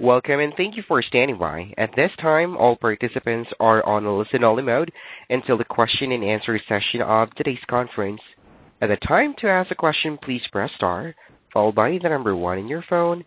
Welcome, 0.00 0.40
and 0.40 0.54
thank 0.56 0.78
you 0.78 0.82
for 0.88 1.02
standing 1.02 1.36
by. 1.36 1.74
At 1.76 1.94
this 1.94 2.10
time, 2.22 2.56
all 2.56 2.74
participants 2.74 3.50
are 3.60 3.84
on 3.84 4.06
a 4.06 4.16
listen-only 4.16 4.62
mode 4.62 4.90
until 5.28 5.58
the 5.58 5.64
question 5.64 6.12
and 6.12 6.24
answer 6.24 6.58
session 6.66 7.02
of 7.02 7.34
today's 7.34 7.58
conference. 7.68 8.22
At 8.80 8.86
the 8.86 8.96
time 9.06 9.34
to 9.40 9.48
ask 9.48 9.70
a 9.70 9.74
question, 9.74 10.16
please 10.16 10.40
press 10.50 10.70
star, 10.74 11.14
followed 11.52 11.74
by 11.74 11.98
the 12.02 12.08
number 12.08 12.34
one 12.34 12.56
on 12.56 12.66
your 12.66 12.82
phone, 12.88 13.22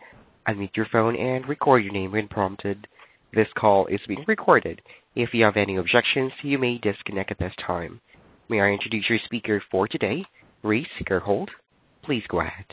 unmute 0.47 0.75
your 0.75 0.87
phone, 0.91 1.15
and 1.15 1.47
record 1.47 1.83
your 1.83 1.93
name 1.93 2.13
when 2.13 2.27
prompted. 2.27 2.87
This 3.35 3.49
call 3.55 3.85
is 3.85 4.01
being 4.07 4.25
recorded. 4.27 4.81
If 5.15 5.31
you 5.35 5.43
have 5.43 5.57
any 5.57 5.75
objections, 5.75 6.31
you 6.41 6.57
may 6.57 6.79
disconnect 6.79 7.29
at 7.29 7.37
this 7.37 7.53
time. 7.63 8.01
May 8.49 8.61
I 8.61 8.69
introduce 8.69 9.07
your 9.11 9.19
speaker 9.25 9.61
for 9.69 9.87
today, 9.87 10.25
Rhys 10.63 10.87
Gerholdt. 11.07 11.49
Please 12.03 12.23
go 12.29 12.41
ahead. 12.41 12.65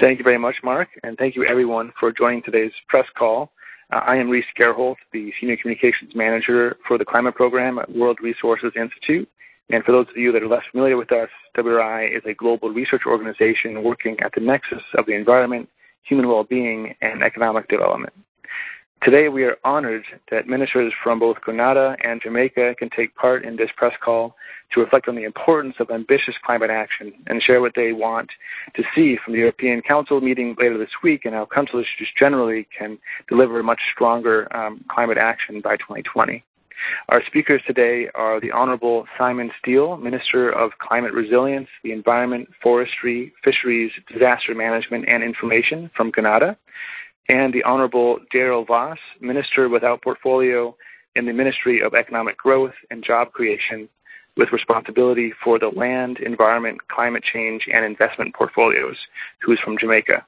Thank 0.00 0.18
you 0.18 0.24
very 0.24 0.38
much, 0.38 0.56
Mark, 0.62 0.88
and 1.02 1.16
thank 1.16 1.36
you 1.36 1.44
everyone 1.44 1.92
for 1.98 2.12
joining 2.12 2.42
today's 2.42 2.72
press 2.88 3.06
call. 3.16 3.50
Uh, 3.92 4.00
I 4.06 4.16
am 4.16 4.28
Rhys 4.28 4.44
Gerholdt, 4.58 4.96
the 5.12 5.32
Senior 5.40 5.56
Communications 5.56 6.12
Manager 6.14 6.76
for 6.88 6.98
the 6.98 7.04
Climate 7.04 7.34
Program 7.34 7.78
at 7.78 7.94
World 7.94 8.18
Resources 8.22 8.72
Institute. 8.76 9.28
And 9.70 9.84
for 9.84 9.92
those 9.92 10.06
of 10.10 10.16
you 10.16 10.32
that 10.32 10.42
are 10.42 10.48
less 10.48 10.62
familiar 10.70 10.96
with 10.96 11.12
us, 11.12 11.28
WRI 11.56 12.06
is 12.14 12.22
a 12.26 12.34
global 12.34 12.70
research 12.70 13.02
organization 13.06 13.82
working 13.82 14.16
at 14.20 14.32
the 14.34 14.40
nexus 14.40 14.82
of 14.98 15.06
the 15.06 15.12
environment, 15.12 15.68
human 16.02 16.28
well-being, 16.28 16.94
and 17.00 17.22
economic 17.22 17.68
development. 17.68 18.12
Today, 19.02 19.28
we 19.28 19.44
are 19.44 19.56
honored 19.64 20.04
that 20.30 20.46
ministers 20.46 20.92
from 21.02 21.18
both 21.18 21.40
Grenada 21.42 21.94
and 22.02 22.22
Jamaica 22.22 22.74
can 22.78 22.88
take 22.88 23.14
part 23.16 23.44
in 23.44 23.56
this 23.56 23.68
press 23.76 23.92
call 24.02 24.34
to 24.72 24.80
reflect 24.80 25.08
on 25.08 25.14
the 25.14 25.24
importance 25.24 25.74
of 25.78 25.90
ambitious 25.90 26.34
climate 26.44 26.70
action 26.70 27.12
and 27.26 27.42
share 27.42 27.60
what 27.60 27.72
they 27.76 27.92
want 27.92 28.30
to 28.74 28.82
see 28.94 29.18
from 29.22 29.34
the 29.34 29.40
European 29.40 29.82
Council 29.82 30.22
meeting 30.22 30.56
later 30.58 30.78
this 30.78 30.88
week 31.02 31.26
and 31.26 31.34
how 31.34 31.44
countries 31.44 31.86
just 31.98 32.16
generally 32.16 32.66
can 32.76 32.98
deliver 33.28 33.62
much 33.62 33.80
stronger 33.94 34.54
um, 34.56 34.82
climate 34.88 35.18
action 35.18 35.60
by 35.60 35.76
2020. 35.76 36.42
Our 37.10 37.22
speakers 37.26 37.62
today 37.66 38.08
are 38.14 38.40
the 38.40 38.50
Honorable 38.50 39.06
Simon 39.16 39.50
Stiell, 39.60 40.00
Minister 40.00 40.50
of 40.50 40.72
Climate 40.78 41.12
Resilience, 41.12 41.68
the 41.82 41.92
Environment, 41.92 42.48
Forestry, 42.62 43.32
Fisheries, 43.44 43.92
Disaster 44.12 44.54
Management, 44.54 45.06
and 45.08 45.22
Information 45.22 45.90
from 45.96 46.10
Grenada, 46.10 46.56
and 47.28 47.52
the 47.52 47.62
Honorable 47.62 48.18
Daryl 48.34 48.66
Vaz, 48.66 48.98
Minister 49.20 49.68
without 49.68 50.02
portfolio 50.02 50.76
in 51.16 51.26
the 51.26 51.32
Ministry 51.32 51.80
of 51.80 51.94
Economic 51.94 52.36
Growth 52.36 52.74
and 52.90 53.04
Job 53.04 53.32
Creation, 53.32 53.88
with 54.36 54.52
responsibility 54.52 55.32
for 55.42 55.58
the 55.58 55.68
land, 55.68 56.18
environment, 56.18 56.78
climate 56.88 57.22
change, 57.22 57.62
and 57.72 57.84
investment 57.84 58.34
portfolios, 58.34 58.96
who 59.40 59.52
is 59.52 59.58
from 59.64 59.78
Jamaica. 59.78 60.26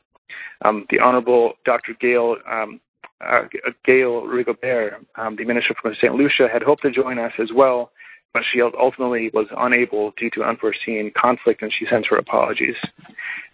Um, 0.64 0.86
the 0.90 1.00
Honorable 1.00 1.54
Dr. 1.64 1.94
Gale 2.00 2.36
um, 2.50 2.80
uh, 3.20 3.42
Gale 3.84 4.22
Rigobert, 4.22 4.96
um, 5.16 5.36
the 5.36 5.44
Minister 5.44 5.74
from 5.80 5.94
St. 5.94 6.14
Lucia, 6.14 6.48
had 6.52 6.62
hoped 6.62 6.82
to 6.82 6.90
join 6.90 7.18
us 7.18 7.32
as 7.40 7.48
well, 7.54 7.90
but 8.32 8.42
she 8.52 8.60
ultimately 8.60 9.30
was 9.32 9.46
unable 9.56 10.12
due 10.18 10.30
to 10.30 10.42
unforeseen 10.42 11.10
conflict, 11.16 11.62
and 11.62 11.72
she 11.72 11.86
sends 11.86 12.06
her 12.08 12.16
apologies. 12.16 12.76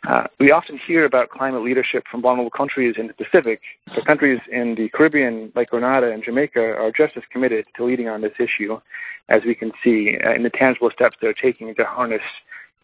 Uh, 0.08 0.24
we 0.40 0.50
often 0.50 0.78
hear 0.86 1.04
about 1.04 1.30
climate 1.30 1.62
leadership 1.62 2.04
from 2.10 2.20
vulnerable 2.20 2.50
countries 2.50 2.96
in 2.98 3.06
the 3.06 3.14
Pacific, 3.14 3.60
but 3.94 4.04
countries 4.04 4.40
in 4.50 4.74
the 4.74 4.88
Caribbean, 4.88 5.52
like 5.54 5.70
Grenada 5.70 6.10
and 6.10 6.24
Jamaica, 6.24 6.60
are 6.60 6.90
just 6.90 7.16
as 7.16 7.22
committed 7.30 7.64
to 7.76 7.84
leading 7.84 8.08
on 8.08 8.20
this 8.20 8.32
issue, 8.40 8.80
as 9.28 9.42
we 9.46 9.54
can 9.54 9.70
see 9.84 10.16
uh, 10.24 10.34
in 10.34 10.42
the 10.42 10.50
tangible 10.50 10.90
steps 10.92 11.16
they're 11.20 11.32
taking 11.32 11.72
to 11.74 11.84
harness 11.84 12.22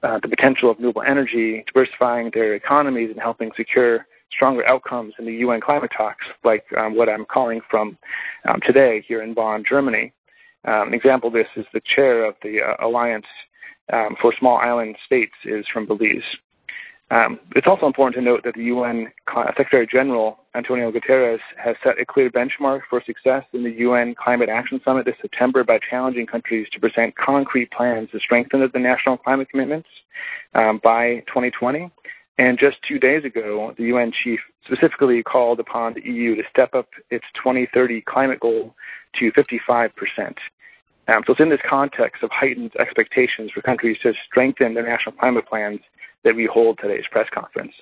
uh, 0.02 0.18
the 0.22 0.28
potential 0.28 0.70
of 0.70 0.76
renewable 0.76 1.02
energy, 1.02 1.64
diversifying 1.66 2.30
their 2.32 2.54
economies, 2.54 3.10
and 3.10 3.20
helping 3.20 3.50
secure 3.56 4.06
stronger 4.30 4.66
outcomes 4.66 5.14
in 5.18 5.24
the 5.24 5.32
UN 5.32 5.60
climate 5.60 5.90
talks, 5.96 6.24
like 6.44 6.64
um, 6.76 6.94
what 6.94 7.08
I'm 7.08 7.24
calling 7.24 7.60
from 7.68 7.98
um, 8.48 8.60
today 8.64 9.04
here 9.06 9.22
in 9.22 9.34
Bonn, 9.34 9.64
Germany. 9.68 10.12
Um, 10.68 10.88
an 10.88 10.94
example 10.94 11.28
of 11.28 11.32
this 11.32 11.46
is 11.56 11.64
the 11.72 11.80
chair 11.80 12.24
of 12.24 12.34
the 12.42 12.58
uh, 12.60 12.86
Alliance 12.86 13.24
um, 13.90 14.16
for 14.20 14.34
Small 14.38 14.58
Island 14.58 14.96
States 15.06 15.32
is 15.46 15.64
from 15.72 15.86
Belize. 15.86 16.22
Um, 17.10 17.40
it's 17.56 17.66
also 17.66 17.86
important 17.86 18.16
to 18.16 18.20
note 18.20 18.42
that 18.44 18.52
the 18.52 18.64
UN 18.64 19.08
Secretary 19.56 19.88
General 19.90 20.40
Antonio 20.54 20.92
Guterres 20.92 21.38
has 21.56 21.74
set 21.82 21.98
a 21.98 22.04
clear 22.04 22.28
benchmark 22.28 22.80
for 22.90 23.02
success 23.06 23.44
in 23.54 23.64
the 23.64 23.70
UN 23.78 24.14
Climate 24.22 24.50
Action 24.50 24.78
Summit 24.84 25.06
this 25.06 25.14
September 25.22 25.64
by 25.64 25.78
challenging 25.88 26.26
countries 26.26 26.66
to 26.72 26.80
present 26.80 27.16
concrete 27.16 27.70
plans 27.70 28.10
to 28.10 28.18
strengthen 28.20 28.60
the 28.70 28.78
national 28.78 29.16
climate 29.16 29.48
commitments 29.48 29.88
um, 30.54 30.80
by 30.84 31.20
2020. 31.28 31.90
And 32.36 32.58
just 32.58 32.76
two 32.86 32.98
days 32.98 33.24
ago, 33.24 33.72
the 33.78 33.84
UN 33.84 34.12
chief 34.22 34.40
specifically 34.66 35.22
called 35.22 35.60
upon 35.60 35.94
the 35.94 36.02
EU 36.02 36.36
to 36.36 36.42
step 36.50 36.74
up 36.74 36.88
its 37.10 37.24
2030 37.42 38.02
climate 38.02 38.40
goal 38.40 38.74
to 39.18 39.32
55%. 39.32 39.90
Um, 41.08 41.22
so 41.26 41.32
it's 41.32 41.40
in 41.40 41.48
this 41.48 41.60
context 41.68 42.22
of 42.22 42.30
heightened 42.30 42.72
expectations 42.78 43.50
for 43.54 43.62
countries 43.62 43.96
to 44.02 44.12
strengthen 44.26 44.74
their 44.74 44.86
national 44.86 45.14
climate 45.16 45.46
plans 45.48 45.80
that 46.24 46.36
we 46.36 46.48
hold 46.52 46.78
today's 46.78 47.04
press 47.10 47.26
conference. 47.32 47.72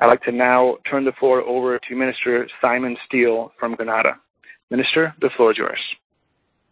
I'd 0.00 0.06
like 0.06 0.22
to 0.22 0.32
now 0.32 0.78
turn 0.90 1.04
the 1.04 1.12
floor 1.12 1.42
over 1.42 1.78
to 1.78 1.94
Minister 1.94 2.48
Simon 2.60 2.96
Stiell 3.06 3.50
from 3.60 3.74
Grenada. 3.76 4.18
Minister, 4.70 5.14
the 5.20 5.30
floor 5.36 5.52
is 5.52 5.58
yours. 5.58 5.78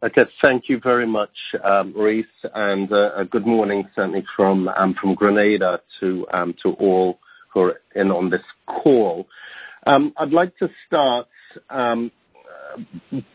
Okay, 0.02 0.22
thank 0.40 0.64
you 0.68 0.80
very 0.82 1.06
much, 1.06 1.30
um, 1.62 1.94
Rhys, 1.96 2.24
and 2.54 2.92
uh, 2.92 3.22
good 3.30 3.46
morning, 3.46 3.88
certainly 3.94 4.24
from 4.34 4.66
um, 4.68 4.96
from 5.00 5.14
Grenada 5.14 5.80
to 6.00 6.26
um, 6.34 6.54
to 6.64 6.70
all 6.72 7.20
who 7.54 7.60
are 7.60 7.80
in 7.94 8.10
on 8.10 8.28
this 8.28 8.42
call. 8.66 9.28
Um, 9.86 10.12
I'd 10.16 10.32
like 10.32 10.56
to 10.58 10.68
start 10.88 11.28
um, 11.70 12.10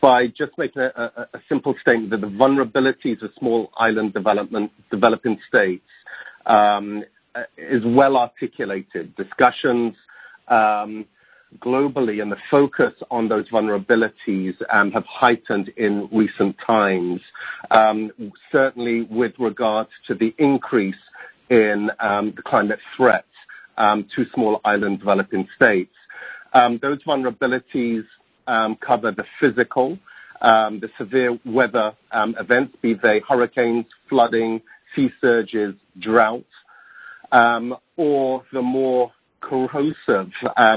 by 0.00 0.26
just 0.26 0.52
making 0.58 0.82
a, 0.82 1.26
simple 1.48 1.74
statement 1.80 2.10
that 2.10 2.20
the 2.20 2.26
vulnerabilities 2.26 3.22
of 3.22 3.30
small 3.38 3.70
island 3.78 4.14
developing 4.90 5.38
states 5.48 5.84
um, 6.46 7.04
is 7.56 7.82
well 7.84 8.16
articulated. 8.16 9.14
Discussions 9.16 9.94
um, 10.48 11.04
globally 11.60 12.20
and 12.20 12.30
the 12.30 12.36
focus 12.50 12.92
on 13.10 13.28
those 13.28 13.48
vulnerabilities 13.50 14.54
um, 14.72 14.90
have 14.92 15.04
heightened 15.06 15.70
in 15.76 16.08
recent 16.12 16.56
times, 16.66 17.20
certainly 18.52 19.02
with 19.10 19.32
regards 19.38 19.90
to 20.06 20.14
the 20.14 20.34
increase 20.38 20.94
in 21.50 21.90
the 21.98 22.42
climate 22.44 22.80
threats 22.96 23.26
to 23.78 24.26
small 24.34 24.60
island 24.64 24.98
developing 24.98 25.46
states. 25.56 25.94
Those 26.54 27.02
vulnerabilities 27.04 28.04
cover 28.86 29.12
the 29.12 29.24
physical, 29.40 29.98
the 30.40 30.88
severe 30.98 31.38
weather 31.44 31.92
events, 32.14 32.76
be 32.82 32.94
they 32.94 33.20
hurricanes, 33.28 33.86
flooding, 34.08 34.60
sea 34.94 35.10
surges, 35.20 35.74
droughts, 36.00 36.44
um, 37.32 37.76
or 37.96 38.42
the 38.52 38.62
more 38.62 39.12
corrosive 39.40 40.30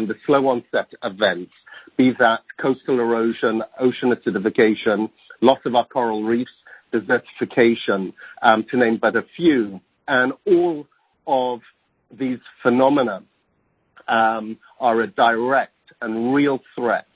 the 0.08 0.16
slow 0.26 0.48
onset 0.48 0.88
events, 1.04 1.52
be 1.98 2.12
that 2.20 2.42
coastal 2.60 3.00
erosion, 3.00 3.64
ocean 3.80 4.14
acidification, 4.14 5.10
loss 5.42 5.60
of 5.66 5.76
our 5.76 5.86
coral 5.88 6.24
reefs, 6.24 6.52
desertification, 6.94 8.14
um, 8.42 8.66
to 8.70 8.78
name 8.78 8.98
but 9.02 9.16
a 9.16 9.24
few. 9.36 9.80
And 10.08 10.34
all 10.46 10.88
of 11.28 11.62
these 12.18 12.40
phenomena 12.62 13.24
um, 14.08 14.58
are 14.80 15.02
a 15.02 15.08
direct 15.08 15.74
and 16.02 16.34
real 16.34 16.60
threat 16.76 17.06
um, 17.06 17.11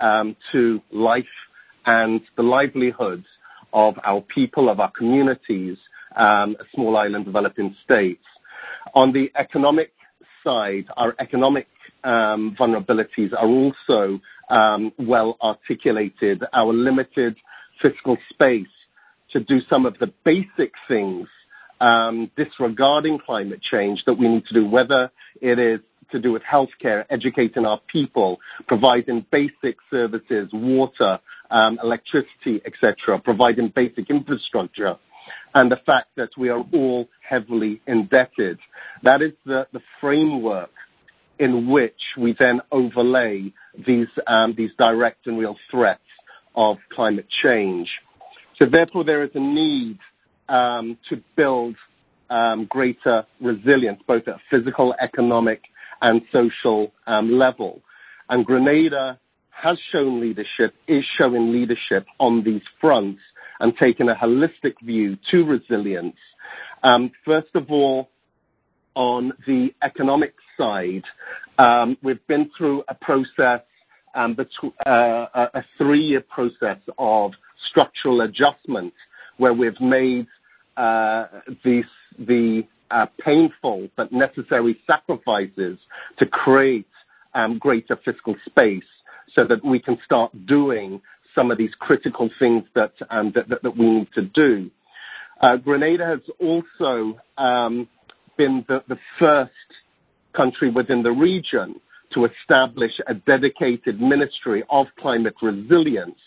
to 0.00 0.80
life 0.92 1.24
and 1.86 2.20
the 2.36 2.42
livelihoods 2.42 3.26
of 3.72 3.94
our 4.04 4.20
people, 4.22 4.68
of 4.68 4.80
our 4.80 4.90
communities, 4.92 5.76
um, 6.16 6.56
small 6.74 6.96
island 6.96 7.24
developing 7.24 7.74
states. 7.84 8.24
On 8.94 9.12
the 9.12 9.30
economic 9.38 9.92
side, 10.42 10.86
our 10.96 11.14
economic 11.20 11.66
um, 12.04 12.56
vulnerabilities 12.58 13.32
are 13.32 13.46
also 13.48 14.20
um, 14.48 14.92
well 14.98 15.36
articulated. 15.42 16.42
Our 16.52 16.72
limited 16.72 17.36
fiscal 17.82 18.16
space 18.30 18.66
to 19.32 19.40
do 19.40 19.60
some 19.68 19.86
of 19.86 19.98
the 19.98 20.12
basic 20.24 20.72
things 20.88 21.28
um, 21.80 22.30
disregarding 22.36 23.18
climate 23.24 23.60
change 23.70 24.02
that 24.06 24.14
we 24.14 24.28
need 24.28 24.46
to 24.46 24.54
do, 24.54 24.66
whether 24.66 25.10
it 25.42 25.58
is 25.58 25.80
to 26.10 26.18
do 26.18 26.32
with 26.32 26.42
healthcare, 26.42 27.04
educating 27.10 27.64
our 27.64 27.80
people, 27.92 28.38
providing 28.66 29.24
basic 29.30 29.76
services, 29.90 30.48
water, 30.52 31.18
um, 31.50 31.78
electricity, 31.82 32.60
etc., 32.66 33.18
providing 33.18 33.72
basic 33.74 34.10
infrastructure 34.10 34.96
and 35.54 35.70
the 35.70 35.78
fact 35.86 36.08
that 36.16 36.28
we 36.36 36.48
are 36.48 36.64
all 36.72 37.08
heavily 37.26 37.80
indebted. 37.86 38.58
That 39.02 39.22
is 39.22 39.32
the, 39.44 39.66
the 39.72 39.80
framework 40.00 40.70
in 41.38 41.68
which 41.68 42.00
we 42.18 42.34
then 42.38 42.60
overlay 42.72 43.52
these, 43.86 44.08
um, 44.26 44.54
these 44.56 44.70
direct 44.78 45.26
and 45.26 45.38
real 45.38 45.56
threats 45.70 46.00
of 46.54 46.78
climate 46.94 47.26
change. 47.42 47.88
So 48.58 48.66
therefore, 48.70 49.04
there 49.04 49.22
is 49.22 49.30
a 49.34 49.40
need 49.40 49.98
um, 50.48 50.96
to 51.10 51.22
build 51.36 51.76
greater 52.68 53.24
resilience, 53.40 54.00
both 54.06 54.26
at 54.28 54.36
physical, 54.50 54.94
economic, 55.00 55.62
and 56.02 56.22
social 56.32 56.92
um, 57.06 57.38
level. 57.38 57.80
And 58.28 58.44
Grenada 58.44 59.18
has 59.50 59.78
shown 59.90 60.20
leadership, 60.20 60.74
is 60.86 61.04
showing 61.16 61.52
leadership 61.52 62.06
on 62.18 62.42
these 62.44 62.62
fronts 62.80 63.20
and 63.60 63.72
taking 63.78 64.08
a 64.08 64.14
holistic 64.14 64.74
view 64.82 65.16
to 65.30 65.44
resilience. 65.44 66.16
First 67.24 67.48
of 67.54 67.70
all, 67.70 68.10
on 68.94 69.32
the 69.46 69.74
economic 69.82 70.34
side, 70.58 71.04
we've 72.02 72.26
been 72.26 72.50
through 72.56 72.84
a 72.88 72.94
process, 72.94 73.62
a 74.14 75.64
three-year 75.78 76.24
process 76.28 76.78
of 76.98 77.32
structural 77.70 78.20
adjustment, 78.22 78.92
where 79.38 79.54
we've 79.54 79.80
made 79.80 80.26
uh, 80.76 81.26
the 81.64 82.62
Uh, 82.90 83.06
painful 83.18 83.88
but 83.96 84.12
necessary 84.12 84.78
sacrifices 84.86 85.76
to 86.18 86.26
create 86.26 86.86
um, 87.34 87.58
greater 87.58 87.98
fiscal 88.04 88.36
space 88.46 88.84
so 89.34 89.44
that 89.44 89.64
we 89.64 89.80
can 89.80 89.98
start 90.04 90.30
doing 90.46 91.00
some 91.34 91.50
of 91.50 91.58
these 91.58 91.72
critical 91.80 92.30
things 92.38 92.62
that 92.74 92.92
um 93.10 93.32
that 93.34 93.76
we 93.76 93.86
need 93.86 94.08
to 94.14 94.22
do. 94.22 94.70
Uh, 95.40 95.56
Grenada 95.56 96.06
has 96.06 96.20
also 96.40 97.18
um, 97.36 97.88
been 98.38 98.64
the 98.68 98.98
first 99.18 99.50
country 100.34 100.70
within 100.70 101.02
the 101.02 101.10
region 101.10 101.80
to 102.14 102.26
establish 102.26 102.92
a 103.08 103.14
dedicated 103.14 104.00
Ministry 104.00 104.62
of 104.70 104.86
Climate 104.98 105.34
Resilience, 105.42 106.18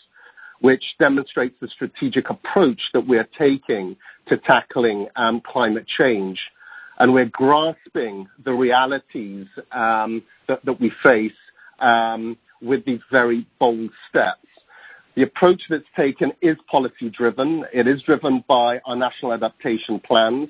which 0.60 0.84
demonstrates 0.98 1.56
the 1.60 1.68
strategic 1.68 2.30
approach 2.30 2.80
that 2.92 3.06
we 3.06 3.18
are 3.18 3.28
taking 3.38 3.96
to 4.28 4.36
tackling 4.38 5.08
um, 5.16 5.40
climate 5.44 5.86
change. 5.98 6.38
And 6.98 7.14
we're 7.14 7.30
grasping 7.32 8.28
the 8.44 8.52
realities 8.52 9.46
um, 9.72 10.22
that 10.48 10.80
we 10.80 10.92
face 11.02 11.32
um, 11.80 12.36
with 12.60 12.84
these 12.84 13.00
very 13.10 13.46
bold 13.58 13.90
steps. 14.08 14.46
The 15.16 15.22
approach 15.22 15.62
that's 15.70 15.82
taken 15.96 16.32
is 16.42 16.56
policy-driven. 16.70 17.64
It 17.72 17.88
is 17.88 18.02
driven 18.02 18.44
by 18.46 18.80
our 18.86 18.96
national 18.96 19.32
adaptation 19.32 19.98
plans, 20.00 20.48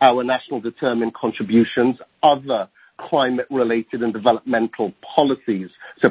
our 0.00 0.24
national 0.24 0.60
determined 0.60 1.14
contributions, 1.14 1.96
other 2.22 2.68
climate-related 3.08 4.02
and 4.02 4.12
developmental 4.12 4.92
policies, 5.14 5.68
so 6.00 6.10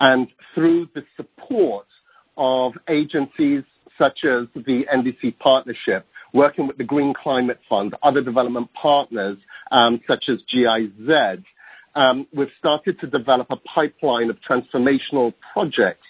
policy-driven. 0.00 0.28
Through 0.54 0.88
the 0.94 1.04
support 1.16 1.86
of 2.36 2.72
agencies 2.88 3.62
such 3.98 4.24
as 4.24 4.46
the 4.54 4.82
NDC 4.92 5.38
Partnership, 5.38 6.06
working 6.32 6.66
with 6.66 6.78
the 6.78 6.84
Green 6.84 7.14
Climate 7.14 7.58
Fund, 7.68 7.94
other 8.02 8.22
development 8.22 8.68
partners, 8.80 9.38
um, 9.70 10.00
such 10.06 10.24
as 10.28 10.38
GIZ, 10.52 11.42
um, 11.94 12.26
we've 12.34 12.48
started 12.58 12.98
to 13.00 13.06
develop 13.06 13.48
a 13.50 13.56
pipeline 13.56 14.30
of 14.30 14.36
transformational 14.48 15.32
projects 15.52 16.06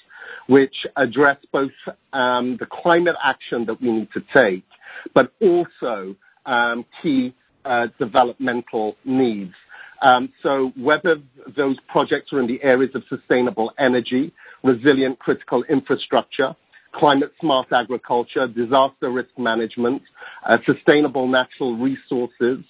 which 0.49 0.75
address 0.97 1.37
both 1.53 1.71
um, 2.15 2.57
the 2.59 2.67
climate 2.83 3.17
action 3.23 3.67
that 3.67 3.81
we 3.83 3.91
need 3.93 4.09
to 4.13 4.23
take, 4.35 4.65
but 5.15 5.33
also 5.43 6.15
key 7.03 7.35
uh, 7.65 7.87
developmental 7.99 8.97
needs. 9.05 9.53
Um, 10.01 10.33
whether 10.77 11.17
those 11.57 11.77
projects 11.89 12.33
are 12.33 12.41
in 12.41 12.47
the 12.47 12.63
areas 12.63 12.93
of 12.95 13.03
sustainable 13.09 13.73
energy, 13.79 14.33
resilient 14.63 15.19
critical 15.19 15.65
infrastructure, 15.65 16.55
climate 16.95 17.33
smart 17.41 17.69
agriculture, 17.73 18.47
disaster 18.47 19.11
risk 19.11 19.31
management, 19.37 20.03
uh, 20.49 20.59
sustainable 20.65 21.27
natural 21.27 21.77
resources, 21.77 22.65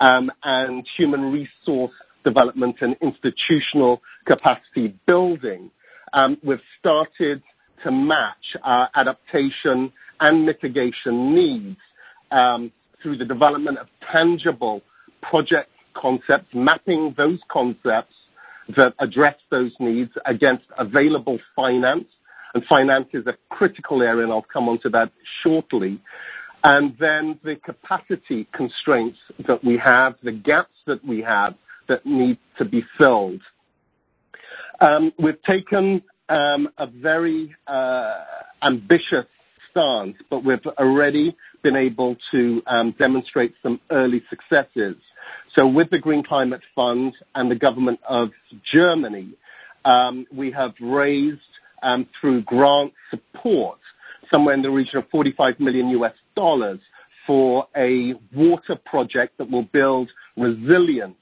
um, 0.00 0.30
and 0.44 0.86
human 0.96 1.32
resource 1.32 1.92
development 2.24 2.76
and 2.80 2.96
institutional 3.00 4.00
capacity 4.26 4.94
building, 5.06 5.70
um, 6.12 6.36
we've 6.44 6.58
started 6.78 7.42
to 7.84 7.90
match 7.90 8.56
our 8.64 8.88
adaptation 8.96 9.92
and 10.20 10.44
mitigation 10.44 11.34
needs 11.34 11.76
through 13.02 13.16
the 13.16 13.24
development 13.24 13.78
of 13.78 13.86
tangible 14.12 14.82
project 15.22 15.70
concepts, 15.98 16.48
mapping 16.54 17.14
those 17.16 17.38
concepts 17.50 18.14
that 18.76 18.94
address 19.00 19.36
those 19.50 19.72
needs 19.80 20.10
against 20.26 20.64
available 20.78 21.38
finance. 21.56 22.04
And 22.54 22.64
finance 22.66 23.08
is 23.12 23.26
a 23.26 23.34
critical 23.50 24.02
area, 24.02 24.24
and 24.24 24.32
I'll 24.32 24.46
come 24.52 24.68
onto 24.68 24.90
that 24.90 25.10
shortly. 25.42 26.00
And 26.64 26.96
then 26.98 27.38
the 27.44 27.56
capacity 27.64 28.48
constraints 28.52 29.18
that 29.46 29.62
we 29.64 29.78
have, 29.78 30.14
the 30.22 30.32
gaps 30.32 30.74
that 30.86 31.04
we 31.04 31.22
have 31.22 31.54
that 31.88 32.04
need 32.04 32.38
to 32.58 32.64
be 32.64 32.82
filled. 32.98 33.40
Um, 34.80 35.12
we've 35.18 35.42
taken 35.42 36.02
um, 36.28 36.68
a 36.78 36.86
very 36.86 37.54
uh, 37.66 38.14
ambitious 38.62 39.26
stance, 39.70 40.16
but 40.30 40.44
we've 40.44 40.64
already 40.78 41.36
been 41.62 41.76
able 41.76 42.16
to 42.32 42.62
um, 42.66 42.94
demonstrate 42.98 43.54
some 43.62 43.80
early 43.90 44.22
successes. 44.28 44.96
So 45.54 45.66
with 45.66 45.90
the 45.90 45.98
Green 45.98 46.22
Climate 46.22 46.60
Fund 46.74 47.14
and 47.34 47.50
the 47.50 47.54
government 47.56 48.00
of 48.08 48.30
Germany, 48.72 49.30
we 50.32 50.50
have 50.52 50.72
raised, 50.80 51.40
um 51.82 52.06
through 52.20 52.42
grant 52.42 52.92
support, 53.10 53.78
somewhere 54.30 54.54
in 54.54 54.62
the 54.62 54.70
region 54.70 54.98
of 54.98 55.04
$45 55.10 55.60
million 55.60 55.88
for 57.26 57.66
a 57.76 58.14
water 58.34 58.76
project 58.84 59.38
that 59.38 59.48
will 59.50 59.62
build 59.72 60.10
resilience 60.36 61.16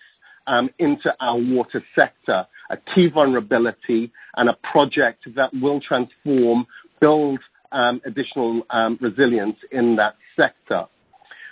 um 0.47 0.71
into 0.79 1.13
our 1.21 1.37
water 1.39 1.83
sector, 1.95 2.47
a 2.71 2.77
key 2.95 3.09
vulnerability 3.09 4.11
and 4.37 4.49
a 4.49 4.57
project 4.73 5.25
that 5.35 5.51
will 5.61 5.81
transform, 5.81 6.67
build 7.01 7.39
um 7.73 8.01
additional 8.07 8.63
um 8.71 8.99
resilience 9.01 9.57
in 9.73 9.97
that 9.97 10.15
sector. 10.37 10.87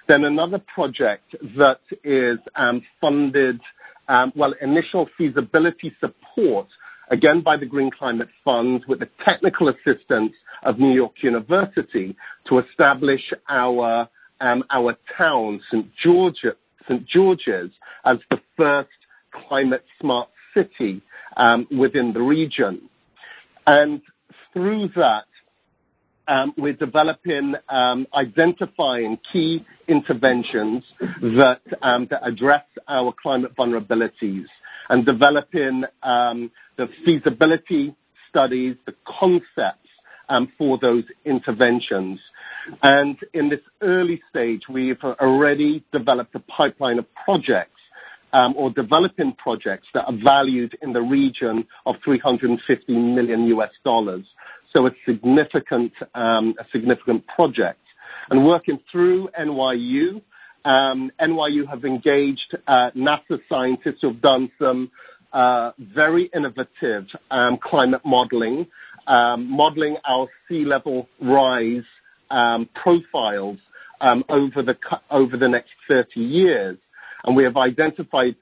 Then 0.06 0.24
another 0.24 0.60
project 0.74 1.34
that 1.56 1.80
is 2.02 2.38
um, 2.56 2.82
funded, 3.00 3.60
um, 4.08 4.32
well, 4.36 4.54
initial 4.60 5.08
feasibility 5.16 5.94
support, 5.98 6.66
again, 7.10 7.40
by 7.42 7.56
the 7.56 7.66
Green 7.66 7.90
Climate 7.90 8.28
Fund 8.44 8.84
with 8.86 9.00
the 9.00 9.08
technical 9.24 9.68
assistance 9.70 10.32
of 10.62 10.78
New 10.78 10.92
York 10.92 11.12
University 11.22 12.14
to 12.48 12.58
establish 12.58 13.22
our 13.48 14.08
um 14.40 14.64
our 14.70 14.96
town, 15.16 15.60
St 15.70 15.86
George's, 16.02 17.70
as 18.04 18.18
the 18.30 18.40
first 18.56 18.88
climate 19.48 19.84
smart 20.00 20.28
city 20.54 21.00
um, 21.36 21.66
within 21.76 22.12
the 22.12 22.20
region. 22.20 22.88
And 23.66 24.00
through 24.52 24.88
that, 24.96 25.24
we're 26.56 26.72
developing, 26.74 27.54
identifying 28.14 29.18
key 29.32 29.64
interventions 29.88 30.82
that 31.20 31.60
um 31.82 32.06
that 32.10 32.20
address 32.26 32.64
our 32.88 33.12
climate 33.22 33.54
vulnerabilities 33.56 34.44
and 34.88 35.04
developing 35.04 35.84
the 36.02 36.88
feasibility 37.04 37.94
studies, 38.30 38.76
the 38.86 38.94
concepts 39.20 39.88
um 40.28 40.50
for 40.58 40.78
those 40.78 41.04
interventions. 41.24 42.18
And 42.82 43.16
in 43.34 43.50
this 43.50 43.60
early 43.82 44.22
stage, 44.30 44.62
we've 44.70 45.02
already 45.04 45.84
developed 45.92 46.34
a 46.34 46.40
pipeline 46.40 46.98
of 46.98 47.06
projects, 47.24 47.70
or 48.56 48.70
developing 48.70 49.32
projects 49.34 49.86
that 49.94 50.04
are 50.06 50.16
valued 50.24 50.76
in 50.82 50.92
the 50.92 51.00
region 51.02 51.64
of 51.86 51.94
$350 52.06 52.58
million. 52.88 53.46
So 54.74 54.86
a 54.86 54.90
significant 55.06 55.92
um 56.14 56.54
a 56.58 56.64
significant 56.72 57.26
project. 57.28 57.80
And 58.30 58.44
working 58.46 58.78
through 58.90 59.28
NYU 59.38 60.20
NYU 61.20 61.68
have 61.68 61.84
engaged 61.84 62.56
NASA 62.68 63.38
scientists 63.48 63.98
who 64.00 64.08
have 64.08 64.22
done 64.22 64.50
some 64.58 64.90
very 65.78 66.30
innovative 66.34 67.06
climate 67.62 68.02
modeling 68.04 68.66
um, 69.06 69.58
our 70.08 70.28
sea 70.48 70.64
level 70.64 71.08
rise 71.20 71.84
profiles 72.74 73.58
um 74.00 74.24
over 74.28 74.62
the 74.62 74.76
over 75.10 75.36
the 75.36 75.48
next 75.48 75.70
30 75.88 76.20
years. 76.20 76.76
And 77.24 77.34
we 77.36 77.44
have 77.44 77.56
identified 77.56 78.36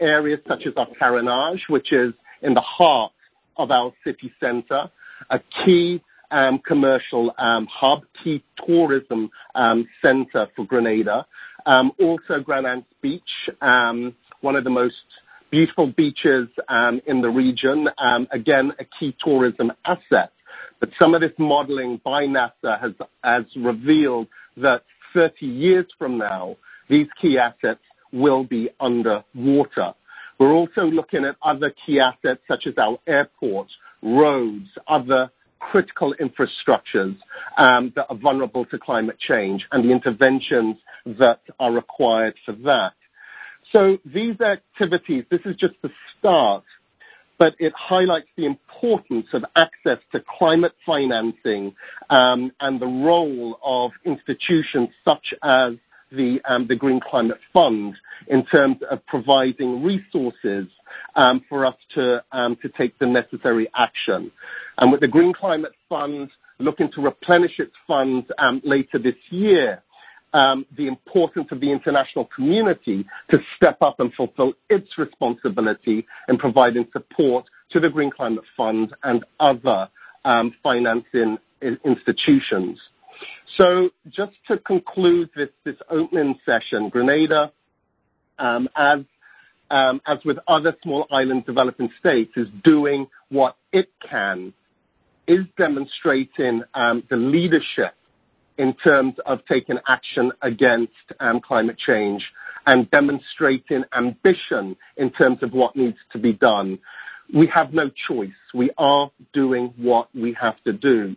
areas 0.00 0.40
such 0.46 0.66
as 0.66 0.74
our 0.76 0.86
Carénage, 1.00 1.60
which 1.68 1.92
is 1.92 2.12
in 2.42 2.54
the 2.54 2.60
heart 2.60 3.12
of 3.56 3.70
our 3.72 3.92
city 4.04 4.32
center, 4.38 4.88
a 5.30 5.40
key 5.64 6.02
um, 6.30 6.60
commercial 6.66 7.32
um, 7.38 7.66
hub, 7.70 8.02
key 8.22 8.42
tourism 8.66 9.30
um, 9.54 9.86
center 10.02 10.46
for 10.54 10.64
Grenada. 10.64 11.26
Also 11.66 12.40
Grand 12.42 12.66
Anse 12.66 12.84
Beach, 13.02 13.22
one 13.60 14.56
of 14.56 14.64
the 14.64 14.70
most 14.70 14.94
beautiful 15.50 15.86
beaches 15.86 16.48
in 17.06 17.20
the 17.20 17.28
region. 17.28 17.88
Again, 18.30 18.72
a 18.78 18.84
key 18.98 19.14
tourism 19.22 19.72
asset. 19.84 20.32
But 20.80 20.90
some 20.98 21.14
of 21.14 21.20
this 21.20 21.32
modeling 21.38 22.00
by 22.04 22.24
NASA 22.24 22.94
has 23.24 23.44
revealed 23.56 24.28
that 24.56 24.82
30 25.14 25.46
years 25.46 25.86
from 25.98 26.18
now, 26.18 26.56
these 26.88 27.06
key 27.20 27.38
assets 27.38 27.80
will 28.12 28.44
be 28.44 28.70
underwater. 28.80 29.92
We're 30.38 30.52
also 30.52 30.82
looking 30.82 31.24
at 31.24 31.36
other 31.42 31.72
key 31.84 32.00
assets 32.00 32.40
such 32.46 32.66
as 32.66 32.74
our 32.78 32.98
airports, 33.06 33.72
roads, 34.02 34.68
other 34.86 35.30
critical 35.58 36.14
infrastructures 36.20 37.16
um, 37.56 37.92
that 37.96 38.06
are 38.08 38.16
vulnerable 38.16 38.64
to 38.66 38.78
climate 38.78 39.16
change 39.18 39.64
and 39.72 39.84
the 39.84 39.92
interventions 39.92 40.76
that 41.18 41.40
are 41.58 41.72
required 41.72 42.34
for 42.44 42.52
that. 42.52 42.92
So 43.72 43.98
these 44.04 44.40
activities, 44.40 45.24
this 45.30 45.40
is 45.44 45.56
just 45.56 45.74
the 45.82 45.90
start, 46.18 46.64
but 47.38 47.54
it 47.58 47.72
highlights 47.76 48.28
the 48.36 48.46
importance 48.46 49.26
of 49.32 49.44
access 49.56 49.98
to 50.12 50.20
climate 50.38 50.72
financing 50.86 51.74
um, 52.10 52.50
and 52.60 52.80
the 52.80 52.86
role 52.86 53.58
of 53.64 53.92
institutions 54.04 54.88
such 55.04 55.34
as 55.42 55.74
the, 56.10 56.38
um, 56.48 56.66
the 56.66 56.74
Green 56.74 57.00
Climate 57.00 57.38
Fund 57.52 57.94
in 58.28 58.44
terms 58.46 58.76
of 58.90 59.04
providing 59.06 59.82
resources 59.82 60.66
um, 61.16 61.42
for 61.48 61.66
us 61.66 61.76
to, 61.94 62.22
um, 62.32 62.56
to 62.62 62.68
take 62.70 62.98
the 62.98 63.06
necessary 63.06 63.68
action. 63.76 64.30
And 64.78 64.92
with 64.92 65.00
the 65.00 65.08
Green 65.08 65.32
Climate 65.32 65.72
Fund 65.88 66.30
looking 66.58 66.90
to 66.94 67.00
replenish 67.02 67.58
its 67.58 67.72
funds 67.86 68.26
later 68.64 68.98
this 68.98 69.14
year, 69.30 69.82
the 70.32 70.86
importance 70.86 71.48
of 71.50 71.60
the 71.60 71.70
international 71.70 72.28
community 72.34 73.06
to 73.30 73.38
step 73.56 73.78
up 73.80 74.00
and 74.00 74.12
fulfill 74.14 74.52
its 74.68 74.88
responsibility 74.98 76.06
in 76.28 76.36
providing 76.36 76.86
support 76.92 77.44
to 77.70 77.80
the 77.80 77.88
Green 77.88 78.10
Climate 78.10 78.44
Fund 78.56 78.94
and 79.04 79.24
other 79.40 79.88
financing 80.62 81.38
institutions. 81.84 82.78
So 83.56 83.90
just 84.10 84.32
to 84.48 84.58
conclude 84.58 85.30
this, 85.36 85.48
this 85.64 85.76
opening 85.90 86.38
session, 86.46 86.88
Grenada, 86.88 87.52
um, 88.38 88.68
as, 88.76 89.00
um, 89.70 90.00
as 90.06 90.18
with 90.24 90.38
other 90.46 90.76
small 90.82 91.06
island 91.10 91.44
developing 91.46 91.90
states, 91.98 92.32
is 92.36 92.46
doing 92.62 93.06
what 93.30 93.56
it 93.72 93.90
can, 94.08 94.52
is 95.26 95.44
demonstrating 95.56 96.62
um, 96.74 97.02
the 97.10 97.16
leadership 97.16 97.94
in 98.58 98.74
terms 98.74 99.14
of 99.26 99.40
taking 99.48 99.78
action 99.88 100.32
against 100.42 100.92
um, 101.20 101.40
climate 101.40 101.76
change 101.84 102.22
and 102.66 102.90
demonstrating 102.90 103.84
ambition 103.96 104.76
in 104.96 105.10
terms 105.10 105.38
of 105.42 105.52
what 105.52 105.74
needs 105.74 105.96
to 106.12 106.18
be 106.18 106.32
done. 106.32 106.78
We 107.34 107.46
have 107.54 107.72
no 107.72 107.90
choice. 108.08 108.30
We 108.54 108.70
are 108.78 109.10
doing 109.32 109.72
what 109.76 110.08
we 110.14 110.36
have 110.40 110.62
to 110.64 110.72
do. 110.72 111.16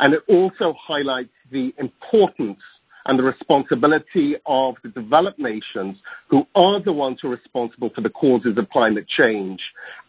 And 0.00 0.14
it 0.14 0.22
also 0.28 0.74
highlights 0.80 1.30
the 1.52 1.72
importance 1.78 2.58
and 3.06 3.18
the 3.18 3.22
responsibility 3.22 4.34
of 4.46 4.74
the 4.82 4.88
developed 4.90 5.38
nations 5.38 5.96
who 6.28 6.46
are 6.54 6.82
the 6.82 6.92
ones 6.92 7.18
who 7.20 7.28
are 7.28 7.36
responsible 7.36 7.90
for 7.94 8.00
the 8.00 8.10
causes 8.10 8.56
of 8.56 8.68
climate 8.70 9.06
change 9.16 9.60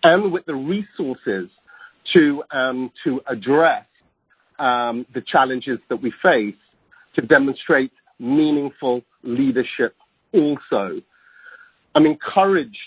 and 0.04 0.32
with 0.32 0.46
the 0.46 0.56
resources 0.56 1.50
to, 2.14 2.44
um, 2.52 2.92
to 3.04 3.22
address 3.28 3.86
um, 4.60 5.06
the 5.14 5.22
challenges 5.22 5.80
that 5.90 6.02
we 6.02 6.12
face 6.22 6.56
to 7.16 7.22
demonstrate 7.22 7.92
meaningful 8.20 9.02
leadership 9.24 9.96
also. 10.34 11.02
I'm 11.96 12.06
encouraged 12.06 12.78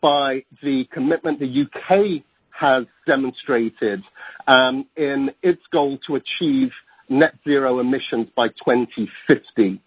by 0.00 0.44
the 0.62 0.84
commitment 0.92 1.40
the 1.40 1.64
UK 1.64 2.22
has 2.58 2.84
demonstrated 3.06 4.02
um, 4.46 4.86
in 4.96 5.30
its 5.42 5.62
goal 5.72 5.98
to 6.06 6.16
achieve 6.16 6.70
net 7.08 7.34
zero 7.44 7.80
emissions 7.80 8.28
by 8.36 8.48
2050. 8.48 9.80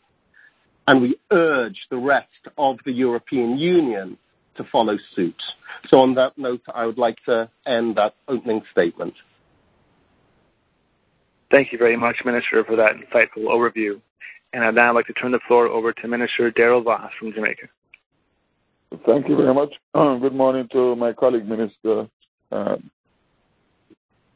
And 0.88 1.02
we 1.02 1.18
urge 1.32 1.78
the 1.90 1.98
rest 1.98 2.28
of 2.58 2.78
the 2.86 2.92
European 2.92 3.58
Union 3.58 4.18
to 4.56 4.64
follow 4.72 4.98
suit. 5.16 5.42
So 5.90 6.00
on 6.00 6.16
that 6.16 6.38
note, 6.38 6.62
I 6.74 6.86
would 6.86 6.98
like 6.98 7.18
to 7.26 7.50
end 7.66 7.98
that 7.98 8.16
opening 8.28 8.62
statement. 8.72 9.14
Thank 11.52 11.72
you 11.72 11.78
very 11.78 11.96
much, 11.96 12.18
Minister, 12.26 12.64
for 12.66 12.76
that 12.76 12.94
insightful 12.96 13.46
overview. 13.46 14.02
And 14.54 14.64
I'd 14.64 14.76
now 14.76 14.94
like 14.94 15.08
to 15.08 15.14
turn 15.14 15.32
the 15.32 15.40
floor 15.48 15.68
over 15.68 15.94
to 15.94 16.08
Minister 16.08 16.52
Daryl 16.52 16.84
Vaz 16.84 17.12
from 17.20 17.34
Jamaica. 17.34 17.68
Thank 19.06 19.28
you 19.30 19.36
very 19.36 19.54
much. 19.54 19.74
Good 19.94 20.34
morning 20.34 20.68
to 20.72 20.96
my 20.96 21.14
colleague, 21.14 21.48
Minister 21.48 22.08
uh, 22.52 22.78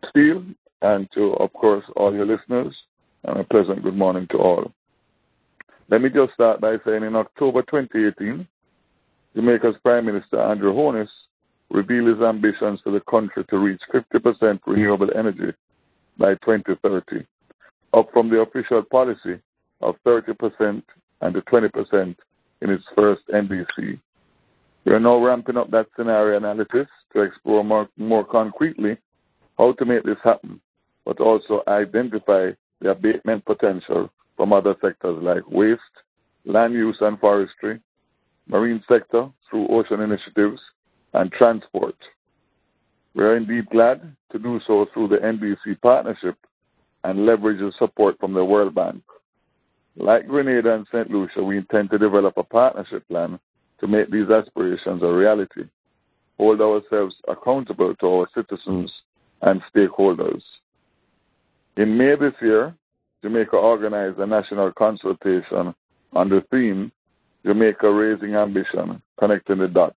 Stiell, 0.06 0.56
and 0.82 1.08
to, 1.14 1.34
of 1.34 1.54
course, 1.54 1.84
all 1.96 2.14
your 2.14 2.26
listeners. 2.26 2.76
And 3.24 3.40
a 3.40 3.44
pleasant 3.44 3.84
good 3.84 3.96
morning 3.96 4.28
to 4.32 4.38
all. 4.38 4.72
Let 5.90 6.02
me 6.02 6.10
just 6.10 6.34
start 6.34 6.60
by 6.60 6.78
saying 6.86 7.04
in 7.04 7.16
October 7.16 7.62
2018, 7.62 8.48
Jamaica's 9.36 9.76
Prime 9.84 10.06
Minister 10.06 10.42
Andrew 10.42 10.74
Holness 10.74 11.10
revealed 11.70 12.08
his 12.08 12.22
ambitions 12.22 12.80
for 12.84 12.92
the 12.92 13.02
country 13.02 13.46
to 13.50 13.58
reach 13.58 13.82
50% 13.94 14.60
renewable 14.66 15.10
energy 15.16 15.54
by 16.18 16.34
2030, 16.46 17.26
up 17.94 18.10
from 18.12 18.30
the 18.30 18.40
official 18.40 18.84
policy 18.84 19.40
of 19.82 19.96
30% 20.06 20.82
and 21.22 21.36
20% 21.36 22.16
in 22.62 22.70
its 22.70 22.84
first 22.96 23.22
NDC. 23.34 24.00
We 24.86 24.94
are 24.94 25.00
now 25.00 25.18
ramping 25.18 25.58
up 25.58 25.70
that 25.72 25.88
scenario 25.96 26.38
analysis 26.38 26.88
to 27.14 27.22
explore 27.22 27.64
more, 27.64 27.88
more 27.98 28.26
concretely 28.26 28.98
how 29.58 29.74
to 29.74 29.86
make 29.86 30.04
this 30.04 30.18
happen, 30.24 30.60
but 31.06 31.20
also 31.20 31.62
identify 31.68 32.52
the 32.80 32.90
abatement 32.90 33.46
potential 33.46 34.10
from 34.36 34.54
other 34.54 34.76
sectors 34.82 35.22
like 35.22 35.50
waste, 35.50 35.82
land 36.46 36.74
use 36.74 36.98
and 37.02 37.20
forestry, 37.20 37.80
marine 38.48 38.84
sector 38.90 39.30
through 39.50 39.68
ocean 39.68 40.02
initiatives, 40.02 40.60
and 41.14 41.32
transport. 41.32 41.96
We 43.14 43.24
are 43.24 43.38
indeed 43.38 43.70
glad 43.70 44.16
to 44.32 44.40
do 44.40 44.60
so 44.66 44.88
through 44.94 45.10
the 45.10 45.18
NDC 45.18 45.80
partnership 45.82 46.38
and 47.04 47.26
leverage 47.26 47.60
the 47.60 47.72
support 47.78 48.18
from 48.20 48.34
the 48.34 48.44
World 48.44 48.74
Bank. 48.74 49.04
Like 49.98 50.28
Grenada 50.28 50.74
and 50.74 50.88
St. 50.92 51.12
Lucia, 51.12 51.44
we 51.44 51.58
intend 51.58 51.92
to 51.92 51.98
develop 51.98 52.38
a 52.38 52.44
partnership 52.44 53.06
plan 53.10 53.40
to 53.82 53.88
make 53.88 54.10
these 54.12 54.30
aspirations 54.30 55.02
a 55.04 55.08
reality, 55.08 55.64
hold 56.38 56.62
ourselves 56.62 57.16
accountable 57.28 57.96
to 57.96 58.08
our 58.08 58.28
citizens 58.34 58.92
and 59.42 59.62
stakeholders. 59.76 60.42
In 61.78 61.98
May 61.98 62.16
this 62.16 62.34
year, 62.42 62.76
Jamaica 63.24 63.56
organized 63.56 64.20
a 64.20 64.26
national 64.26 64.72
consultation 64.74 65.74
on 66.14 66.30
the 66.30 66.44
theme 66.52 66.92
Jamaica 67.44 67.90
Raising 67.92 68.36
Ambition, 68.36 69.02
Connecting 69.20 69.58
the 69.58 69.68
Dots, 69.68 69.96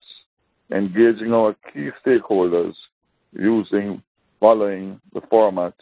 engaging 0.72 1.34
our 1.34 1.56
key 1.74 1.90
stakeholders 2.06 2.74
using 3.34 4.02
following 4.40 5.00
the 5.14 5.22
format 5.30 5.74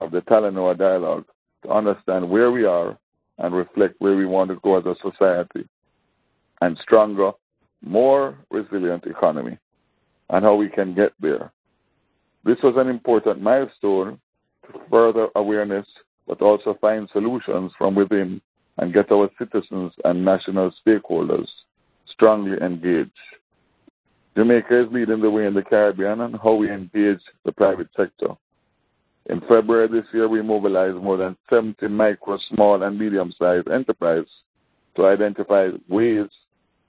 of 0.00 0.10
the 0.10 0.20
Talanoa 0.22 0.76
dialogue 0.76 1.26
to 1.62 1.70
understand 1.70 2.28
where 2.28 2.50
we 2.50 2.64
are 2.64 2.98
and 3.38 3.54
reflect 3.54 3.94
where 3.98 4.16
we 4.16 4.26
want 4.26 4.50
to 4.50 4.56
go 4.64 4.78
as 4.78 4.84
a 4.86 4.96
society 5.00 5.68
and 6.60 6.78
stronger, 6.82 7.32
more 7.82 8.38
resilient 8.50 9.04
economy 9.04 9.58
and 10.30 10.44
how 10.44 10.54
we 10.54 10.68
can 10.68 10.94
get 10.94 11.12
there. 11.20 11.52
This 12.44 12.58
was 12.62 12.74
an 12.76 12.88
important 12.88 13.42
milestone 13.42 14.18
to 14.66 14.80
further 14.90 15.28
awareness, 15.36 15.86
but 16.26 16.42
also 16.42 16.76
find 16.80 17.08
solutions 17.12 17.72
from 17.78 17.94
within 17.94 18.40
and 18.78 18.92
get 18.92 19.10
our 19.10 19.30
citizens 19.38 19.92
and 20.04 20.24
national 20.24 20.72
stakeholders 20.86 21.48
strongly 22.08 22.56
engaged. 22.60 23.10
Jamaica 24.36 24.82
is 24.84 24.92
leading 24.92 25.20
the 25.20 25.30
way 25.30 25.46
in 25.46 25.54
the 25.54 25.62
Caribbean 25.62 26.20
on 26.20 26.34
how 26.34 26.54
we 26.54 26.70
engage 26.70 27.20
the 27.44 27.52
private 27.52 27.88
sector. 27.96 28.36
In 29.28 29.40
February 29.40 29.88
this 29.88 30.04
year, 30.12 30.28
we 30.28 30.42
mobilized 30.42 30.96
more 30.96 31.16
than 31.16 31.36
70 31.50 31.88
micro, 31.88 32.38
small, 32.54 32.82
and 32.82 32.98
medium 32.98 33.32
sized 33.38 33.68
enterprises 33.68 34.30
to 34.94 35.06
identify 35.06 35.70
ways 35.88 36.26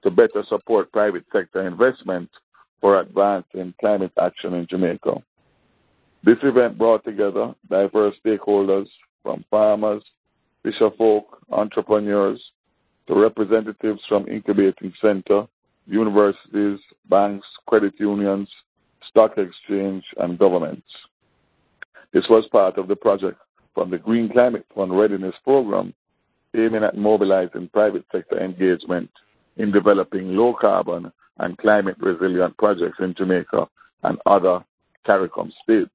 to 0.03 0.11
better 0.11 0.43
support 0.47 0.91
private 0.91 1.25
sector 1.31 1.67
investment 1.67 2.29
for 2.81 2.99
advancing 2.99 3.73
climate 3.79 4.11
action 4.21 4.53
in 4.53 4.67
Jamaica. 4.67 5.15
This 6.23 6.37
event 6.43 6.77
brought 6.77 7.03
together 7.03 7.53
diverse 7.69 8.15
stakeholders 8.25 8.87
from 9.23 9.43
farmers, 9.49 10.03
fisherfolk, 10.63 11.23
entrepreneurs, 11.51 12.41
to 13.07 13.15
representatives 13.15 14.01
from 14.07 14.27
incubating 14.27 14.93
center, 15.01 15.47
universities, 15.85 16.79
banks, 17.09 17.47
credit 17.65 17.93
unions, 17.97 18.49
stock 19.09 19.37
exchange, 19.37 20.03
and 20.17 20.37
governments. 20.37 20.87
This 22.13 22.25
was 22.29 22.45
part 22.51 22.77
of 22.77 22.87
the 22.87 22.95
project 22.95 23.39
from 23.73 23.89
the 23.89 23.97
Green 23.97 24.29
Climate 24.29 24.65
Fund 24.75 24.97
Readiness 24.97 25.35
Program, 25.43 25.93
aiming 26.55 26.83
at 26.83 26.97
mobilizing 26.97 27.69
private 27.71 28.05
sector 28.11 28.43
engagement 28.43 29.09
in 29.57 29.71
developing 29.71 30.35
low 30.35 30.53
carbon 30.59 31.11
and 31.39 31.57
climate 31.57 31.97
resilient 31.99 32.55
projects 32.57 32.97
in 32.99 33.13
Jamaica 33.15 33.67
and 34.03 34.17
other 34.25 34.63
CARICOM 35.05 35.51
states. 35.63 35.91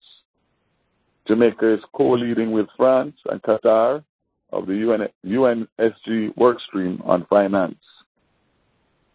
Jamaica 1.26 1.74
is 1.74 1.80
co-leading 1.94 2.52
with 2.52 2.66
France 2.76 3.14
and 3.30 3.42
Qatar 3.42 4.02
of 4.52 4.66
the 4.66 4.74
UN, 4.74 5.08
UNSG 5.24 6.34
workstream 6.34 7.06
on 7.06 7.26
finance. 7.26 7.78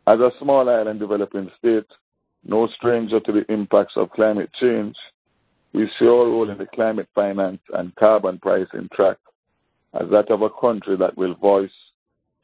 As 0.07 0.19
a 0.19 0.31
small 0.39 0.69
island 0.69 0.99
developing 0.99 1.51
state, 1.59 1.85
no 2.45 2.67
stranger 2.77 3.19
to 3.19 3.31
the 3.31 3.51
impacts 3.51 3.93
of 3.97 4.09
climate 4.11 4.49
change, 4.59 4.95
we 5.73 5.89
see 5.99 6.05
our 6.05 6.25
role 6.25 6.49
in 6.49 6.57
the 6.57 6.65
climate 6.65 7.09
finance 7.13 7.59
and 7.73 7.93
carbon 7.95 8.39
pricing 8.39 8.87
track 8.95 9.17
as 9.99 10.09
that 10.11 10.31
of 10.31 10.41
a 10.41 10.49
country 10.49 10.95
that 10.97 11.17
will 11.17 11.35
voice 11.35 11.69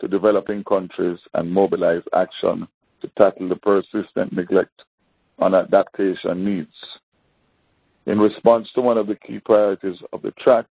to 0.01 0.07
developing 0.07 0.63
countries 0.63 1.19
and 1.33 1.51
mobilize 1.51 2.03
action 2.15 2.67
to 3.01 3.07
tackle 3.17 3.49
the 3.49 3.55
persistent 3.55 4.33
neglect 4.33 4.83
on 5.39 5.55
adaptation 5.55 6.45
needs. 6.45 6.73
In 8.05 8.19
response 8.19 8.67
to 8.75 8.81
one 8.81 8.97
of 8.97 9.07
the 9.07 9.15
key 9.15 9.39
priorities 9.39 9.97
of 10.11 10.21
the 10.21 10.31
track, 10.31 10.65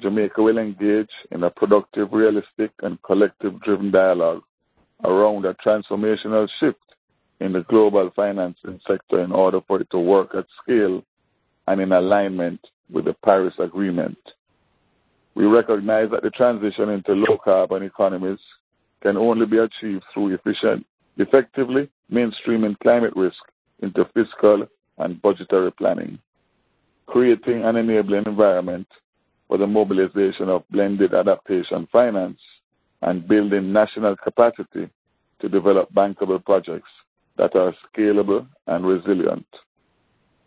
Jamaica 0.00 0.42
will 0.42 0.58
engage 0.58 1.10
in 1.30 1.42
a 1.42 1.50
productive, 1.50 2.12
realistic, 2.12 2.70
and 2.82 3.02
collective 3.02 3.60
driven 3.62 3.90
dialogue 3.90 4.42
around 5.04 5.44
a 5.44 5.54
transformational 5.54 6.48
shift 6.58 6.78
in 7.40 7.52
the 7.52 7.64
global 7.68 8.10
financing 8.14 8.80
sector 8.86 9.20
in 9.20 9.32
order 9.32 9.60
for 9.66 9.80
it 9.80 9.90
to 9.90 9.98
work 9.98 10.34
at 10.34 10.46
scale 10.62 11.02
and 11.66 11.80
in 11.80 11.92
alignment 11.92 12.60
with 12.90 13.06
the 13.06 13.14
Paris 13.24 13.54
Agreement. 13.58 14.18
We 15.40 15.46
recognize 15.46 16.10
that 16.10 16.22
the 16.22 16.28
transition 16.28 16.90
into 16.90 17.12
low 17.12 17.38
carbon 17.42 17.82
economies 17.82 18.38
can 19.02 19.16
only 19.16 19.46
be 19.46 19.56
achieved 19.56 20.04
through 20.12 20.34
efficient, 20.34 20.84
effectively 21.16 21.88
mainstreaming 22.12 22.78
climate 22.80 23.14
risk 23.16 23.38
into 23.78 24.04
fiscal 24.12 24.66
and 24.98 25.22
budgetary 25.22 25.72
planning, 25.72 26.18
creating 27.06 27.64
an 27.64 27.76
enabling 27.76 28.26
environment 28.26 28.86
for 29.48 29.56
the 29.56 29.66
mobilization 29.66 30.50
of 30.50 30.68
blended 30.68 31.14
adaptation 31.14 31.88
finance 31.90 32.38
and 33.00 33.26
building 33.26 33.72
national 33.72 34.16
capacity 34.16 34.90
to 35.40 35.48
develop 35.48 35.90
bankable 35.94 36.44
projects 36.44 36.90
that 37.38 37.56
are 37.56 37.74
scalable 37.88 38.46
and 38.66 38.84
resilient. 38.84 39.46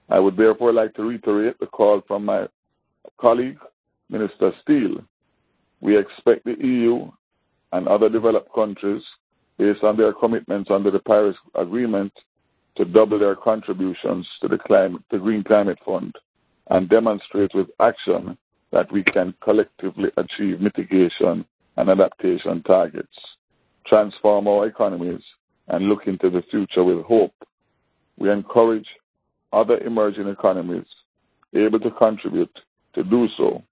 I 0.09 0.19
would 0.19 0.37
therefore 0.37 0.71
like 0.71 0.93
to 0.93 1.01
reiterate 1.01 1.59
the 1.59 1.65
call 1.65 2.03
from 2.07 2.25
my 2.25 2.45
colleague, 3.19 3.57
Minister 4.09 4.51
Stiell. 4.61 5.03
We 5.81 5.97
expect 5.97 6.45
the 6.45 6.55
EU 6.59 7.11
and 7.71 7.87
other 7.87 8.09
developed 8.09 8.53
countries, 8.53 9.03
based 9.57 9.83
on 9.83 9.97
their 9.97 10.13
commitments 10.13 10.69
under 10.71 10.91
the 10.91 10.99
Paris 10.99 11.35
Agreement, 11.55 12.13
to 12.75 12.85
double 12.85 13.19
their 13.19 13.35
contributions 13.35 14.27
to 14.41 14.47
the, 14.47 14.57
climate, 14.57 15.01
the 15.11 15.17
Green 15.17 15.43
Climate 15.43 15.79
Fund 15.85 16.13
and 16.69 16.89
demonstrate 16.89 17.53
with 17.53 17.67
action 17.79 18.37
that 18.71 18.91
we 18.91 19.03
can 19.03 19.33
collectively 19.43 20.09
achieve 20.17 20.59
mitigation 20.59 21.45
and 21.77 21.89
adaptation 21.89 22.63
targets, 22.63 23.15
transform 23.85 24.47
our 24.47 24.67
economies, 24.67 25.21
and 25.67 25.85
look 25.85 26.07
into 26.07 26.29
the 26.29 26.43
future 26.49 26.83
with 26.83 27.05
hope. 27.05 27.33
We 28.17 28.31
encourage 28.31 28.87
other 29.51 29.77
emerging 29.79 30.27
economies 30.27 30.85
able 31.53 31.79
to 31.79 31.91
contribute 31.91 32.51
to 32.95 33.03
do 33.03 33.27
so. 33.37 33.63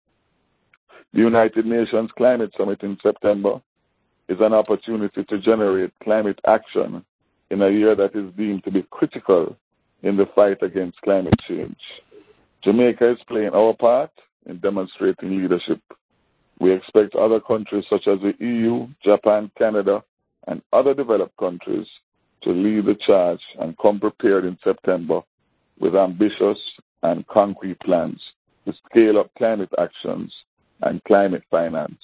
The 1.13 1.19
United 1.19 1.65
Nations 1.65 2.09
Climate 2.17 2.53
Summit 2.57 2.83
in 2.83 2.97
September 3.03 3.61
is 4.29 4.37
an 4.39 4.53
opportunity 4.53 5.25
to 5.25 5.39
generate 5.39 5.91
climate 6.01 6.39
action 6.47 7.03
in 7.49 7.61
a 7.61 7.69
year 7.69 7.95
that 7.95 8.15
is 8.15 8.33
deemed 8.37 8.63
to 8.63 8.71
be 8.71 8.85
critical 8.91 9.57
in 10.03 10.15
the 10.15 10.25
fight 10.33 10.63
against 10.63 11.01
climate 11.01 11.37
change. 11.49 11.75
Jamaica 12.63 13.11
is 13.11 13.17
playing 13.27 13.49
our 13.53 13.73
part 13.73 14.11
in 14.45 14.59
demonstrating 14.59 15.41
leadership. 15.41 15.81
We 16.59 16.71
expect 16.71 17.15
other 17.15 17.41
countries 17.41 17.83
such 17.89 18.07
as 18.07 18.19
the 18.21 18.33
EU, 18.39 18.87
Japan, 19.03 19.51
Canada, 19.57 20.01
and 20.47 20.61
other 20.71 20.93
developed 20.93 21.35
countries 21.35 21.87
to 22.43 22.51
lead 22.51 22.85
the 22.85 22.95
charge 23.05 23.41
and 23.59 23.77
come 23.79 23.99
prepared 23.99 24.45
in 24.45 24.57
September 24.63 25.19
with 25.77 25.93
ambitious 25.93 26.59
and 27.03 27.27
concrete 27.27 27.81
plans 27.81 28.21
to 28.65 28.73
scale 28.89 29.19
up 29.19 29.29
climate 29.37 29.73
actions 29.77 30.31
and 30.81 31.03
climate 31.03 31.43
finance. 31.51 32.01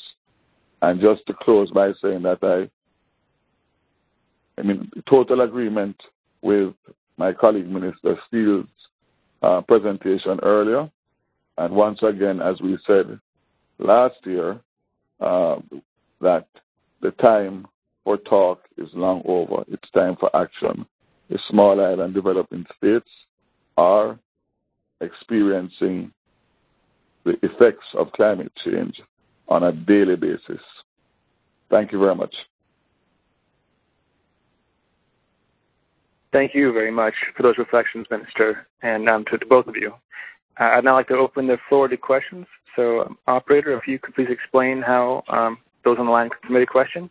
And 0.81 1.01
just 1.01 1.25
to 1.27 1.33
close 1.33 1.71
by 1.71 1.91
saying 2.01 2.23
that 2.23 2.39
I, 2.43 2.69
I 4.59 4.63
mean, 4.63 4.89
total 5.09 5.41
agreement 5.41 5.95
with 6.41 6.73
my 7.17 7.33
colleague 7.33 7.69
Minister 7.69 8.17
Stiell's 8.27 8.67
uh, 9.41 9.61
presentation 9.61 10.39
earlier 10.43 10.89
and 11.57 11.73
once 11.73 11.99
again, 12.03 12.41
as 12.41 12.61
we 12.61 12.77
said 12.85 13.19
last 13.79 14.15
year, 14.25 14.59
uh, 15.19 15.57
that 16.21 16.47
the 17.01 17.11
time 17.11 17.65
for 18.03 18.17
talk 18.17 18.61
is 18.77 18.89
long 18.93 19.23
over. 19.25 19.63
It's 19.67 19.89
time 19.91 20.15
for 20.19 20.33
action. 20.35 20.85
The 21.29 21.39
small 21.49 21.81
island 21.83 22.13
developing 22.13 22.65
states 22.77 23.09
are 23.77 24.19
experiencing 25.01 26.11
the 27.27 27.45
effects 27.45 27.85
of 27.93 28.11
climate 28.13 28.51
change 28.65 29.01
on 29.47 29.63
a 29.63 29.71
daily 29.71 30.15
basis. 30.15 30.61
Thank 31.69 31.91
you 31.91 31.99
very 31.99 32.15
much. 32.15 32.33
Thank 36.31 36.53
you 36.53 36.73
very 36.73 36.91
much 36.91 37.13
for 37.35 37.43
those 37.43 37.57
reflections, 37.57 38.05
Minister, 38.11 38.67
and 38.81 39.07
um, 39.09 39.25
to, 39.25 39.37
to 39.37 39.45
both 39.45 39.67
of 39.67 39.75
you. 39.75 39.93
Uh, 40.59 40.63
I'd 40.75 40.83
now 40.83 40.95
like 40.95 41.07
to 41.07 41.15
open 41.15 41.47
the 41.47 41.57
floor 41.69 41.87
to 41.87 41.97
questions. 41.97 42.45
So, 42.75 43.01
um, 43.01 43.17
operator, 43.27 43.77
if 43.77 43.87
you 43.87 43.97
could 43.97 44.13
please 44.13 44.27
explain 44.29 44.81
how 44.81 45.23
um, 45.29 45.57
those 45.83 45.97
on 45.99 46.05
the 46.05 46.11
line 46.11 46.29
can 46.29 46.39
submit 46.43 46.63
a 46.63 46.67
question. 46.67 47.09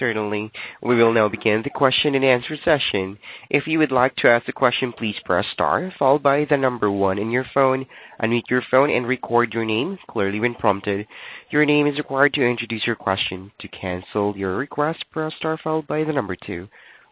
Certainly. 0.00 0.50
We 0.82 0.96
will 0.96 1.12
now 1.12 1.28
begin 1.28 1.60
the 1.62 1.68
question 1.68 2.14
and 2.14 2.24
answer 2.24 2.56
session. 2.64 3.18
If 3.50 3.66
you 3.66 3.78
would 3.78 3.92
like 3.92 4.16
to 4.16 4.28
ask 4.28 4.48
a 4.48 4.52
question, 4.52 4.94
please 4.96 5.16
press 5.26 5.44
star, 5.52 5.92
followed 5.98 6.22
by 6.22 6.46
the 6.48 6.56
number 6.56 6.90
one 6.90 7.18
on 7.18 7.30
your 7.30 7.44
phone. 7.52 7.84
Unmute 8.22 8.48
your 8.48 8.62
phone 8.70 8.88
and 8.88 9.06
record 9.06 9.52
your 9.52 9.66
name 9.66 9.98
clearly 10.08 10.40
when 10.40 10.54
prompted. 10.54 11.06
Your 11.50 11.66
name 11.66 11.86
is 11.86 11.98
required 11.98 12.32
to 12.34 12.42
introduce 12.42 12.86
your 12.86 12.96
question. 12.96 13.52
To 13.60 13.68
cancel 13.68 14.34
your 14.38 14.56
request, 14.56 15.04
press 15.12 15.34
star 15.36 15.58
followed 15.62 15.86
by 15.86 16.02
the 16.02 16.14
number 16.14 16.34
two. 16.34 16.66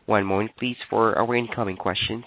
One 0.07 0.25
moment, 0.25 0.53
please, 0.59 0.79
for 0.89 1.15
our 1.19 1.35
incoming 1.37 1.77
questions. 1.77 2.25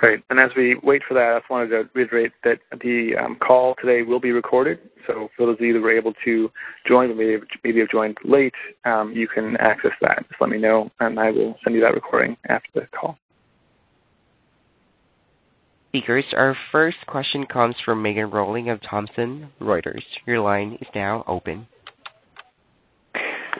Great. 0.00 0.22
And 0.30 0.40
as 0.40 0.50
we 0.56 0.76
wait 0.82 1.02
for 1.06 1.14
that, 1.14 1.32
I 1.34 1.38
just 1.38 1.50
wanted 1.50 1.68
to 1.68 1.88
reiterate 1.94 2.32
that 2.44 2.58
the 2.82 3.12
um, 3.22 3.36
call 3.36 3.74
today 3.80 4.02
will 4.02 4.20
be 4.20 4.32
recorded. 4.32 4.78
So 5.06 5.28
for 5.36 5.46
those 5.46 5.56
of 5.56 5.60
you 5.60 5.72
that 5.74 5.80
were 5.80 5.96
able 5.96 6.12
to 6.24 6.50
join, 6.86 7.08
but 7.08 7.16
maybe, 7.16 7.42
maybe 7.64 7.80
have 7.80 7.88
joined 7.88 8.16
late, 8.24 8.54
um, 8.84 9.12
you 9.12 9.28
can 9.28 9.56
access 9.58 9.92
that. 10.00 10.24
Just 10.28 10.40
let 10.40 10.50
me 10.50 10.58
know, 10.58 10.90
and 11.00 11.18
I 11.18 11.30
will 11.30 11.56
send 11.62 11.74
you 11.74 11.82
that 11.82 11.94
recording 11.94 12.36
after 12.48 12.68
the 12.74 12.86
call. 12.98 13.18
Speakers, 15.90 16.24
our 16.34 16.56
first 16.70 16.98
question 17.06 17.44
comes 17.46 17.76
from 17.84 18.02
Megan 18.02 18.30
Rowling 18.30 18.70
of 18.70 18.80
Thomson 18.88 19.50
Reuters. 19.60 20.02
Your 20.26 20.40
line 20.40 20.78
is 20.80 20.88
now 20.94 21.22
open. 21.26 21.66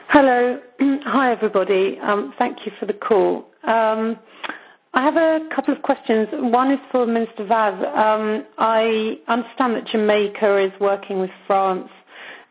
Hello. 0.08 0.58
Hi, 0.80 1.32
everybody. 1.32 1.98
Um, 2.02 2.32
thank 2.38 2.58
you 2.64 2.72
for 2.80 2.86
the 2.86 2.94
call. 2.94 3.46
I 4.94 5.02
have 5.02 5.16
a 5.16 5.40
couple 5.54 5.74
of 5.74 5.82
questions. 5.82 6.28
One 6.32 6.70
is 6.70 6.78
for 6.90 7.06
Minister 7.06 7.46
Vaz. 7.46 7.74
Um, 7.96 8.44
I 8.58 9.14
understand 9.26 9.74
that 9.76 9.86
Jamaica 9.90 10.64
is 10.64 10.80
working 10.80 11.18
with 11.18 11.30
France 11.46 11.88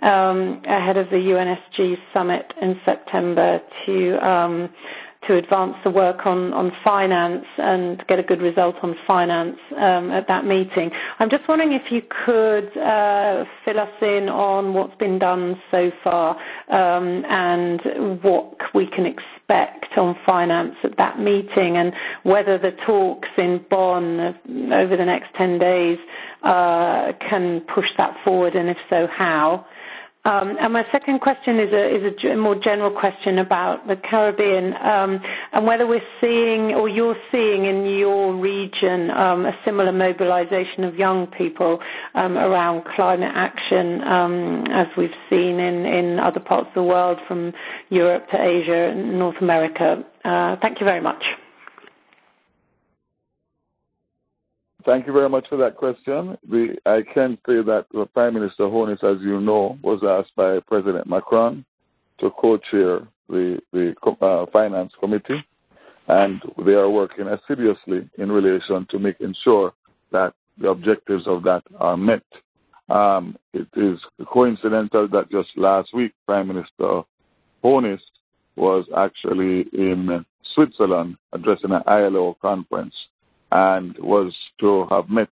um, 0.02 0.64
ahead 0.66 0.98
of 0.98 1.08
the 1.12 1.18
UNSG 1.18 1.98
summit 2.12 2.52
in 2.60 2.80
September 2.84 3.60
to 3.86 4.28
um, 4.28 4.70
to 5.28 5.38
advance 5.38 5.76
the 5.84 5.90
work 5.92 6.26
on, 6.26 6.72
finance 6.84 7.46
and 7.60 8.04
get 8.08 8.18
a 8.18 8.24
good 8.24 8.42
result 8.42 8.76
on 8.82 8.96
finance 9.06 9.56
at 9.78 10.28
that 10.28 10.46
meeting. 10.46 10.90
I'm 11.20 11.30
just 11.30 11.48
wondering 11.48 11.74
if 11.74 11.92
you 11.92 12.02
could 12.26 12.76
uh, 12.76 13.46
fill 13.64 13.80
us 13.80 14.02
in 14.02 14.30
on 14.30 14.74
what's 14.74 14.96
been 14.96 15.20
done 15.20 15.62
so 15.70 15.92
far 16.04 16.36
and 16.70 17.80
what 18.24 18.56
we 18.74 18.88
can 18.88 19.06
expect 19.06 19.41
on 19.98 20.16
finance 20.26 20.76
at 20.84 20.98
that 20.98 21.20
meeting 21.20 21.78
and 21.78 21.94
whether 22.24 22.58
the 22.58 22.72
talks 22.86 23.30
in 23.38 23.64
Bonn 23.70 24.20
over 24.74 24.96
the 24.98 25.06
next 25.06 25.34
10 25.38 25.60
days 25.60 25.98
uh, 26.44 27.12
can 27.30 27.62
push 27.74 27.88
that 27.98 28.16
forward 28.24 28.56
and 28.56 28.70
if 28.70 28.78
so, 28.90 29.08
how. 29.16 29.66
Um, 30.24 30.56
and 30.62 30.72
my 30.72 30.84
second 30.92 31.20
question 31.20 31.60
is 31.60 31.74
a, 31.74 32.36
more 32.36 32.54
general 32.54 32.92
question 32.92 33.40
about 33.40 33.88
the 33.88 33.96
Caribbean 33.96 34.74
um, 34.76 35.20
and 35.52 35.66
whether 35.66 35.88
we're 35.88 36.00
seeing 36.22 36.76
or 36.76 36.88
you're 36.88 37.16
seeing 37.32 37.66
in 37.66 37.86
your 37.98 38.36
region 38.36 39.10
um, 39.12 39.48
a 39.48 39.52
similar 39.66 39.92
mobilization 39.92 40.84
of 40.84 40.96
young 40.96 41.26
people 41.26 41.80
around 42.14 42.84
climate 42.96 43.32
action 43.34 44.02
as 44.72 44.86
we've 44.96 45.10
seen 45.28 45.60
in, 45.60 45.86
in 45.88 46.20
other 46.20 46.40
parts 46.40 46.68
of 46.68 46.76
the 46.76 46.84
world 46.84 47.18
from 47.28 47.52
Europe 47.90 48.28
to 48.30 48.40
Asia 48.40 48.92
and 48.92 49.18
North 49.18 49.38
America. 49.42 50.04
Uh, 50.24 50.56
thank 50.62 50.80
you 50.80 50.86
very 50.86 51.02
much. 51.02 51.24
Thank 54.86 55.06
you 55.06 55.14
very 55.14 55.30
much 55.30 55.48
for 55.50 55.58
that 55.58 55.76
question. 55.76 56.38
I 56.86 57.02
can 57.14 57.38
say 57.46 57.62
that 57.62 57.86
Prime 58.14 58.34
Minister 58.34 58.70
Holness, 58.70 59.00
as 59.04 59.18
you 59.22 59.40
know, 59.40 59.78
was 59.84 60.02
asked 60.08 60.36
by 60.36 60.60
President 60.60 61.08
Macron 61.08 61.66
to 62.20 62.32
co-chair 62.32 63.08
the, 63.30 63.60
the 63.72 63.94
uh, 64.22 64.46
Finance 64.52 64.94
Committee 65.00 65.44
and 66.08 66.42
they 66.66 66.74
are 66.74 66.90
working 66.90 67.28
assiduously 67.28 68.10
in 68.18 68.32
relation 68.32 68.86
to 68.90 69.00
making 69.00 69.36
sure 69.44 69.74
that 70.12 70.34
the 70.58 70.70
objectives 70.70 71.28
of 71.28 71.44
that 71.44 71.64
are 71.80 71.98
met. 71.98 72.24
Um, 72.90 73.38
it 73.54 73.68
is 73.76 74.00
coincidental 74.28 75.08
that 75.10 75.32
just 75.32 75.50
last 75.56 75.94
week, 75.94 76.14
Prime 76.26 76.48
Minister 76.48 77.04
Holness 77.62 78.02
was 78.56 78.86
actually 78.98 79.66
in 79.74 80.26
Switzerland 80.54 81.16
addressing 81.32 81.72
an 81.72 81.84
ILO 81.88 82.38
conference 82.42 82.94
and 83.52 83.98
was 84.00 84.34
to 84.60 84.86
have 84.90 85.10
met 85.10 85.30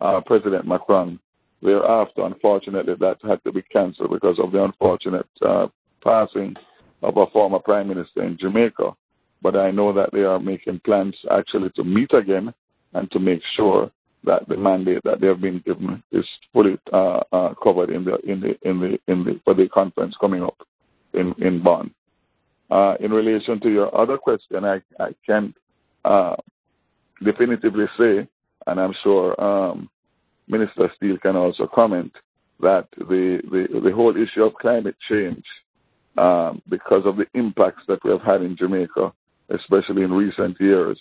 uh, 0.00 0.20
President 0.26 0.66
Macron. 0.66 1.18
Thereafter, 1.60 2.24
unfortunately, 2.24 2.94
that 3.00 3.18
had 3.26 3.42
to 3.44 3.52
be 3.52 3.62
cancelled 3.62 4.12
because 4.12 4.38
of 4.38 4.52
the 4.52 4.62
unfortunate 4.62 5.28
uh, 5.44 5.66
passing 6.04 6.54
of 7.02 7.16
a 7.16 7.26
former 7.32 7.58
prime 7.58 7.88
minister 7.88 8.22
in 8.22 8.38
Jamaica. 8.38 8.92
But 9.42 9.56
I 9.56 9.70
know 9.70 9.92
that 9.92 10.10
they 10.12 10.22
are 10.22 10.38
making 10.38 10.80
plans 10.84 11.16
actually 11.30 11.70
to 11.70 11.84
meet 11.84 12.12
again 12.12 12.52
and 12.94 13.10
to 13.10 13.18
make 13.18 13.40
sure 13.56 13.90
that 14.24 14.48
the 14.48 14.56
mandate 14.56 15.02
that 15.04 15.20
they 15.20 15.26
have 15.26 15.40
been 15.40 15.62
given 15.64 16.02
is 16.12 16.24
fully 16.52 16.76
uh, 16.92 17.20
uh, 17.32 17.54
covered 17.62 17.90
in 17.90 18.04
the 18.04 18.18
in 18.30 18.40
the 18.40 18.68
in 18.68 18.80
the 18.80 18.98
in 19.06 19.24
the 19.24 19.40
for 19.44 19.54
the 19.54 19.68
conference 19.68 20.14
coming 20.20 20.42
up 20.42 20.56
in 21.14 21.34
in 21.38 21.62
Bonn. 21.62 21.92
Uh, 22.70 22.94
in 23.00 23.12
relation 23.12 23.60
to 23.60 23.70
your 23.70 23.96
other 23.96 24.18
question, 24.18 24.64
I 24.64 24.82
I 24.98 25.10
can 25.24 25.54
uh, 26.04 26.36
definitively 27.22 27.86
say, 27.98 28.28
and 28.66 28.80
I'm 28.80 28.94
sure 29.02 29.40
um, 29.42 29.88
Minister 30.48 30.90
Stiell 31.00 31.20
can 31.20 31.36
also 31.36 31.66
comment 31.66 32.12
that 32.60 32.88
the, 32.96 33.40
the 33.50 33.80
the 33.80 33.92
whole 33.94 34.16
issue 34.16 34.42
of 34.42 34.54
climate 34.54 34.96
change, 35.08 35.44
um, 36.16 36.60
because 36.68 37.02
of 37.06 37.16
the 37.16 37.26
impacts 37.34 37.82
that 37.88 38.02
we 38.04 38.10
have 38.10 38.22
had 38.22 38.42
in 38.42 38.56
Jamaica, 38.56 39.12
especially 39.50 40.02
in 40.02 40.12
recent 40.12 40.60
years, 40.60 40.98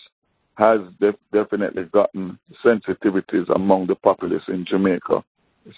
has 0.56 0.80
def- 1.00 1.16
definitely 1.34 1.84
gotten 1.86 2.38
sensitivities 2.64 3.48
among 3.56 3.88
the 3.88 3.96
populace 3.96 4.44
in 4.48 4.66
Jamaica, 4.66 5.24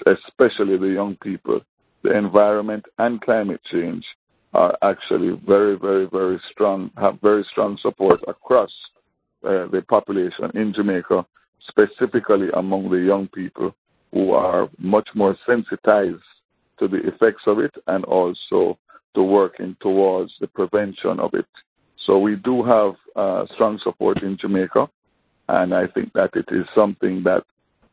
especially 0.06 0.78
the 0.78 0.94
young 0.94 1.16
people. 1.22 1.62
The 2.04 2.18
environment 2.18 2.86
and 2.98 3.22
climate 3.22 3.62
change 3.72 4.06
are 4.54 4.78
actually 4.82 5.40
very, 5.46 5.78
very, 5.78 6.06
very 6.06 6.40
strong, 6.52 6.92
have 6.98 7.20
very 7.22 7.46
strong 7.52 7.78
support 7.82 8.20
across 8.28 8.72
uh, 9.44 9.68
the 9.68 9.82
population 9.88 10.52
in 10.56 10.74
Jamaica, 10.74 11.26
specifically 11.68 12.48
among 12.56 12.90
the 12.90 12.98
young 12.98 13.28
people 13.28 13.74
who 14.12 14.32
are 14.32 14.70
much 14.78 15.10
more 15.16 15.38
sensitized 15.46 16.24
to 16.80 16.88
the 16.88 17.08
effects 17.08 17.44
of 17.46 17.60
it 17.60 17.74
and 17.88 18.04
also 18.06 18.78
to 19.16 19.24
working 19.24 19.76
towards 19.82 20.32
the 20.40 20.48
prevention 20.48 21.20
of 21.20 21.34
it. 21.34 21.46
So 22.06 22.18
we 22.18 22.36
do 22.38 22.64
have 22.64 22.96
uh, 23.16 23.46
strong 23.54 23.80
support 23.84 24.24
in 24.24 24.38
Jamaica, 24.38 24.90
and 25.50 25.74
I 25.74 25.88
think 25.88 26.14
that 26.14 26.32
it 26.36 26.46
is 26.50 26.66
something 26.74 27.24
that 27.24 27.44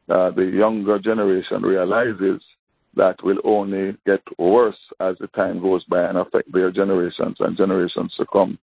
uh, 0.09 0.30
the 0.30 0.44
younger 0.44 0.98
generation 0.98 1.62
realizes 1.62 2.40
that 2.94 3.22
will 3.22 3.38
only 3.44 3.96
get 4.06 4.22
worse 4.38 4.78
as 5.00 5.16
the 5.20 5.26
time 5.28 5.61
goes 5.61 5.85
by 5.85 6.02
and 6.02 6.16
affect 6.18 6.50
their 6.52 6.70
generations 6.70 7.37
and 7.40 7.56
generations 7.56 8.14
to 8.16 8.24
come. 8.32 8.59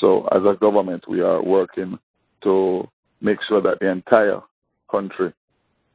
So 0.00 0.26
as 0.32 0.42
a 0.44 0.58
government, 0.58 1.04
we 1.08 1.20
are 1.20 1.42
working 1.42 1.98
to 2.42 2.88
make 3.20 3.38
sure 3.48 3.60
that 3.62 3.78
the 3.80 3.90
entire 3.90 4.40
country 4.90 5.32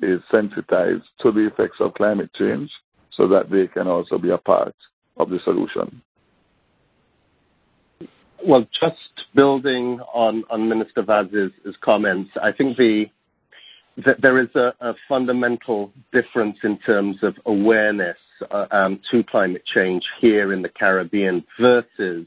is 0.02 0.20
sensitized 0.32 1.04
to 1.22 1.32
the 1.32 1.48
effects 1.48 1.78
of 1.80 1.94
climate 1.94 2.32
change 2.38 2.70
so 3.12 3.28
that 3.28 3.50
they 3.50 3.68
can 3.68 3.88
also 3.88 4.18
be 4.18 4.32
a 4.32 4.38
part 4.38 4.76
of 5.18 5.30
the 5.30 5.40
solution. 5.44 6.02
Well, 8.44 8.68
just 8.80 8.98
building 9.36 10.00
on, 10.14 10.44
on 10.50 10.68
Minister 10.68 11.04
Vaz's 11.04 11.52
comments, 11.82 12.32
I 12.42 12.52
think 12.52 12.78
the 12.78 13.06
that 14.06 14.22
there 14.22 14.40
is 14.40 14.48
a, 14.56 14.74
a, 14.80 14.94
fundamental 15.08 15.92
difference 16.14 16.58
in 16.64 16.78
terms 16.80 17.18
of 17.24 17.36
awareness 17.46 18.18
uh, 18.50 18.66
um, 18.72 19.02
to 19.12 19.22
climate 19.24 19.64
change 19.66 20.02
here 20.22 20.54
in 20.54 20.62
the 20.62 20.70
Caribbean 20.70 21.44
versus 21.60 22.26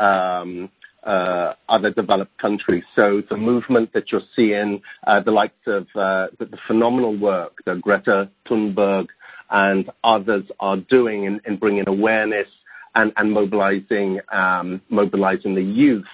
um, 0.00 0.68
other 1.04 1.90
developed 1.90 2.36
countries. 2.38 2.84
So 2.96 3.22
the 3.30 3.36
movement 3.36 3.92
that 3.94 4.10
you're 4.10 4.20
seeing, 4.34 4.82
uh, 5.06 5.20
the 5.20 5.30
likes 5.30 5.66
of 5.66 5.82
uh, 5.94 6.28
the, 6.38 6.58
phenomenal 6.66 7.16
work 7.16 7.58
that 7.66 7.80
Greta 7.80 8.28
Thunberg 8.48 9.06
and 9.50 9.90
others 10.04 10.44
are 10.60 10.76
doing 10.76 11.24
in, 11.24 11.40
in 11.46 11.56
bringing 11.56 11.88
awareness 11.88 12.48
and, 12.94 13.12
um, 13.16 14.80
mobilizing 14.88 15.54
the 15.54 15.62
youth. 15.62 16.04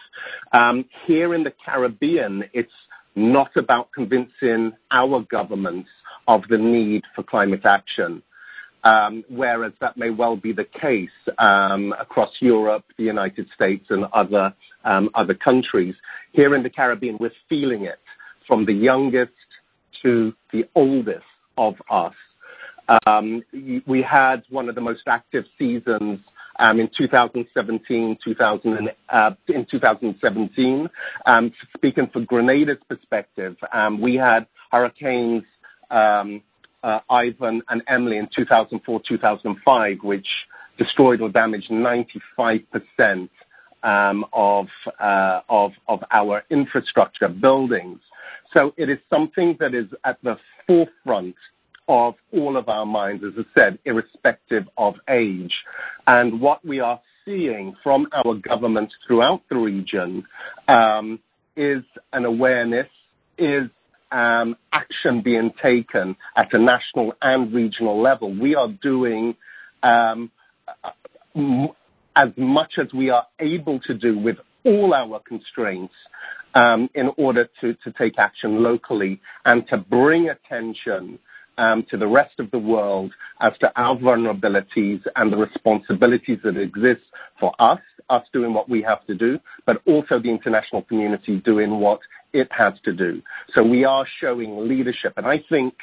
Um, 0.53 0.85
here 1.07 1.35
in 1.35 1.42
the 1.44 1.53
Caribbean, 1.64 2.44
it's 2.53 2.70
not 3.16 3.57
about 3.57 3.90
convincing 3.92 4.73
our 4.90 5.20
governments 5.31 5.88
of 6.29 6.42
the 6.49 6.59
need 6.59 7.05
for 7.14 7.23
climate 7.23 7.64
action 7.64 8.23
whereas 9.29 9.73
that 9.81 9.97
may 9.97 10.11
well 10.11 10.37
be 10.37 10.53
the 10.53 10.64
case 10.81 11.09
um, 11.38 11.94
across 12.01 12.31
Europe, 12.40 12.85
the 12.99 13.05
United 13.05 13.49
States, 13.55 13.87
and 13.90 14.05
other 14.12 14.55
um, 14.85 15.11
other 15.14 15.35
countries. 15.35 15.94
Here 16.33 16.55
in 16.55 16.62
the 16.62 16.70
Caribbean, 16.70 17.16
we're 17.18 17.33
feeling 17.49 17.85
it 17.85 17.99
from 18.47 18.66
the 18.66 18.73
youngest 18.73 19.33
to 20.03 20.35
the 20.53 20.64
oldest 20.75 21.25
of 21.57 21.75
us. 21.90 22.14
Um, 23.07 23.42
we 23.87 24.03
had 24.03 24.42
one 24.51 24.68
of 24.68 24.75
the 24.75 24.81
most 24.81 25.03
active 25.07 25.44
seasons 25.59 26.20
um, 26.59 26.79
in 26.79 26.88
2017, 26.97 28.18
2000, 28.23 28.90
uh, 29.09 29.31
in 29.49 29.66
2017. 29.70 30.88
Um, 31.27 31.53
speaking 31.77 32.09
for 32.12 32.20
Grenada's 32.20 32.83
perspective, 32.88 33.57
um, 33.73 34.01
we 34.01 34.14
had 34.16 34.47
hurricanes 34.70 35.44
um, 35.90 36.42
Ivan 37.11 37.62
and 37.68 37.83
Emily 37.88 38.18
in 38.18 38.29
2004, 38.35 39.03
2005, 39.09 39.97
which 40.03 40.27
destroyed 40.79 41.20
or 41.20 41.29
damaged 41.29 41.70
95% 41.70 43.29
um, 43.83 44.25
of, 44.33 44.66
uh, 45.01 45.40
of, 45.49 45.73
our 46.11 46.42
infrastructure 46.51 47.29
buildings. 47.29 48.01
So 48.53 48.73
it 48.77 48.88
is 48.88 48.99
something 49.11 49.57
that 49.61 49.75
is 49.75 49.87
at 50.05 50.18
the 50.23 50.37
forefront 50.66 51.37
of 51.88 52.14
all 52.33 52.57
of 52.57 52.68
our 52.68 52.87
minds, 52.87 53.23
as 53.25 53.33
I 53.38 53.61
said, 53.61 53.79
irrespective 53.85 54.64
of 54.79 54.94
age. 55.09 55.53
And 56.07 56.40
what 56.40 56.64
we 56.64 56.81
are 56.81 57.01
seeing 57.25 57.75
from 57.83 58.07
our 58.12 58.35
governments 58.35 58.94
throughout 59.07 59.42
the 59.51 59.57
region 59.57 60.25
um, 60.68 61.18
is 61.57 61.83
an 62.12 62.25
awareness, 62.25 62.88
is 63.38 63.68
action 64.14 65.22
being 65.22 65.53
taken 65.62 66.16
at 66.37 66.53
a 66.53 66.59
national 66.59 67.12
and 67.22 67.53
regional 67.53 68.00
level. 68.00 68.35
We 68.38 68.55
are 68.55 68.68
doing 68.83 69.35
um, 69.83 70.31
as 72.16 72.29
much 72.37 72.74
as 72.79 72.92
we 72.94 73.11
are 73.11 73.27
able 73.40 73.81
to 73.81 73.94
do 73.94 74.18
with 74.18 74.37
all 74.64 74.94
our 74.94 75.20
constraints 75.27 75.94
um, 76.55 76.88
in 76.94 77.11
order 77.16 77.48
to, 77.61 77.74
to 77.74 77.92
take 77.98 78.18
action 78.18 78.62
locally 78.62 79.20
and 79.44 79.66
to 79.68 79.77
bring 79.79 80.29
attention 80.31 81.18
um, 81.59 81.85
to 81.90 81.96
the 81.96 82.07
rest 82.07 82.38
of 82.38 82.50
the 82.50 82.59
world 82.59 83.12
as 83.40 83.53
to 83.61 83.70
our 83.77 83.96
vulnerabilities 83.96 85.00
and 85.16 85.33
the 85.33 85.37
responsibilities 85.37 86.38
that 86.44 86.57
exist 86.57 87.03
for 87.38 87.53
us, 87.59 87.81
us 88.11 88.23
doing 88.33 88.53
what 88.53 88.69
we 88.69 88.83
have 88.83 89.05
to 89.07 89.14
do, 89.14 89.38
but 89.67 89.81
also 89.87 90.19
the 90.19 90.31
international 90.31 90.83
community 90.83 91.40
doing 91.45 91.79
what 91.81 92.01
it 92.33 92.49
has 92.51 92.75
to 92.85 92.93
do. 92.93 93.23
So 93.55 93.62
we 93.62 93.85
are 93.85 94.07
showing 94.21 94.69
leadership. 94.69 95.14
And 95.17 95.27
I 95.27 95.43
think 95.49 95.75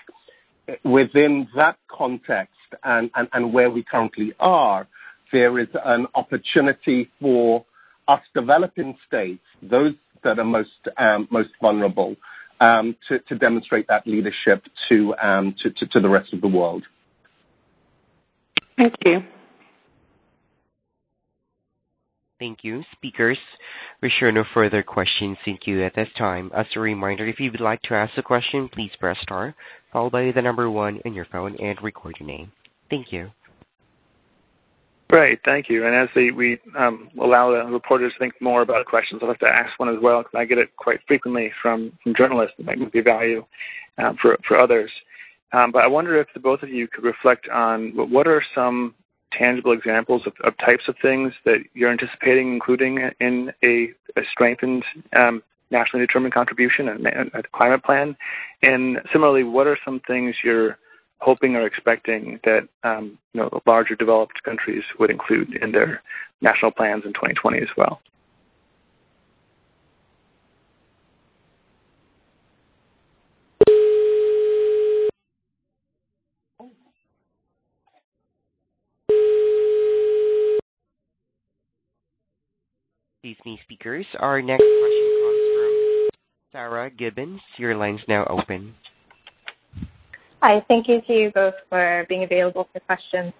within 0.83 1.47
that 1.55 1.77
context 1.89 2.53
and, 2.83 3.09
where 3.53 3.69
we 3.69 3.83
currently 3.83 4.33
are, 4.39 4.87
there 5.31 5.59
is 5.59 5.67
an 5.85 6.07
opportunity 6.15 7.09
for 7.19 7.65
us 8.07 8.21
developing 8.33 8.97
states, 9.07 9.43
those 9.61 9.93
that 10.23 10.37
are 10.39 10.45
most 10.45 10.69
um, 10.97 11.27
most 11.31 11.49
vulnerable, 11.61 12.15
um, 12.59 12.95
to, 13.07 13.35
demonstrate 13.35 13.87
that 13.87 14.05
leadership 14.05 14.63
um, 15.21 15.55
to 15.63 15.99
the 15.99 16.09
rest 16.09 16.33
of 16.33 16.41
the 16.41 16.47
world. 16.47 16.83
Thank 18.77 18.93
you. 19.05 19.23
Thank 22.41 22.63
you. 22.63 22.81
Speakers, 22.93 23.37
we 24.01 24.11
show 24.19 24.31
no 24.31 24.43
further 24.51 24.81
questions 24.81 25.37
in 25.45 25.57
queue 25.57 25.83
at 25.83 25.93
this 25.93 26.07
time. 26.17 26.49
As 26.57 26.65
a 26.75 26.79
reminder, 26.79 27.27
if 27.27 27.39
you 27.39 27.51
would 27.51 27.61
like 27.61 27.83
to 27.83 27.93
ask 27.93 28.17
a 28.17 28.23
question, 28.23 28.67
please 28.67 28.89
press 28.99 29.17
star, 29.21 29.53
followed 29.93 30.11
by 30.11 30.31
the 30.31 30.41
number 30.41 30.67
one 30.67 30.99
on 31.05 31.13
your 31.13 31.27
phone 31.31 31.55
and 31.57 31.79
record 31.83 32.15
your 32.19 32.25
name. 32.25 32.51
Thank 32.89 33.13
you. 33.13 33.29
Great, 35.11 35.39
thank 35.45 35.69
you. 35.69 35.85
And 35.85 35.93
as 35.93 36.09
we 36.15 36.57
um, 36.75 37.11
allow 37.21 37.51
the 37.51 37.71
reporters 37.71 38.11
to 38.13 38.17
think 38.17 38.33
more 38.41 38.63
about 38.63 38.87
questions, 38.87 39.21
I'd 39.23 39.27
like 39.27 39.39
to 39.41 39.47
ask 39.47 39.79
one 39.79 39.95
as 39.95 40.01
well 40.01 40.21
because 40.23 40.33
I 40.35 40.45
get 40.45 40.57
it 40.57 40.75
quite 40.77 40.99
frequently 41.07 41.51
from, 41.61 41.91
journalists 42.17 42.55
that 42.57 42.65
might 42.65 42.91
be 42.91 42.99
of 42.99 43.05
value 43.05 43.45
um, 43.99 44.17
for, 44.19 44.59
others. 44.59 44.89
Um, 45.53 45.71
but 45.71 45.83
I 45.83 45.87
wonder 45.87 46.19
if 46.19 46.25
the 46.33 46.39
both 46.39 46.63
of 46.63 46.69
you 46.69 46.87
could 46.87 47.03
reflect 47.03 47.47
on 47.49 47.91
what 47.95 48.25
are 48.25 48.41
some 48.55 48.95
tangible 49.31 49.71
examples 49.71 50.23
of, 50.25 50.33
of 50.43 50.57
types 50.57 50.83
of 50.87 50.95
things 51.01 51.33
that 51.45 51.59
you're 51.73 51.91
anticipating 51.91 52.53
including 52.53 53.09
in 53.19 53.51
a, 53.63 53.89
a 54.17 54.23
strengthened 54.31 54.83
um, 55.15 55.41
nationally 55.71 56.05
determined 56.05 56.33
contribution 56.33 56.89
and 56.89 57.07
a 57.07 57.43
climate 57.53 57.83
plan? 57.83 58.15
And 58.63 58.99
similarly, 59.11 59.43
what 59.43 59.67
are 59.67 59.77
some 59.83 60.01
things 60.05 60.35
you're 60.43 60.77
hoping 61.19 61.55
or 61.55 61.65
expecting 61.65 62.39
that 62.43 62.67
um, 62.83 63.17
you 63.33 63.41
know 63.41 63.61
larger 63.65 63.95
developed 63.95 64.43
countries 64.43 64.83
would 64.99 65.09
include 65.09 65.55
in 65.61 65.71
their 65.71 66.01
national 66.41 66.71
plans 66.71 67.03
in 67.05 67.13
2020 67.13 67.59
as 67.59 67.69
well? 67.77 68.01
These 83.31 83.45
me 83.45 83.59
speakers. 83.63 84.05
Our 84.19 84.41
next 84.41 84.59
question 84.59 85.21
comes 85.23 85.41
from 85.55 86.09
Sarah 86.51 86.89
Gibbons. 86.91 87.39
Your 87.57 87.77
line's 87.77 88.01
now 88.09 88.25
open. 88.25 88.75
Hi, 90.41 90.61
thank 90.67 90.89
you 90.89 90.99
to 91.07 91.13
you 91.13 91.31
both 91.33 91.53
for 91.69 92.05
being 92.09 92.25
available 92.25 92.67
for 92.73 92.81
questions. 92.81 93.31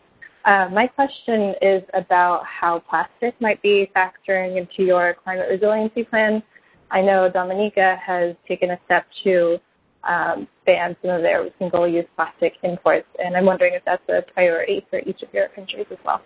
Uh, 0.46 0.70
my 0.72 0.88
question 0.88 1.56
is 1.62 1.84
about 1.94 2.44
how 2.46 2.82
plastic 2.90 3.36
might 3.42 3.62
be 3.62 3.92
factoring 3.94 4.58
into 4.58 4.84
your 4.84 5.18
climate 5.26 5.48
resiliency 5.52 6.06
plan. 6.06 6.42
I 6.90 7.02
know 7.02 7.30
Dominica 7.30 7.98
has 8.02 8.34
taken 8.48 8.72
a 8.72 8.80
step 8.86 9.06
to 9.26 9.58
um, 10.06 10.48
ban 10.66 10.96
some 11.02 11.12
of 11.12 11.22
their 11.22 11.50
single-use 11.60 12.06
plastic 12.16 12.54
imports, 12.64 13.08
and 13.22 13.36
I'm 13.36 13.46
wondering 13.46 13.74
if 13.74 13.84
that's 13.84 14.08
a 14.08 14.22
priority 14.32 14.86
for 14.90 15.00
each 15.00 15.22
of 15.22 15.34
your 15.34 15.50
countries 15.50 15.88
as 15.92 15.98
well. 16.06 16.22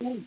Um, 0.00 0.26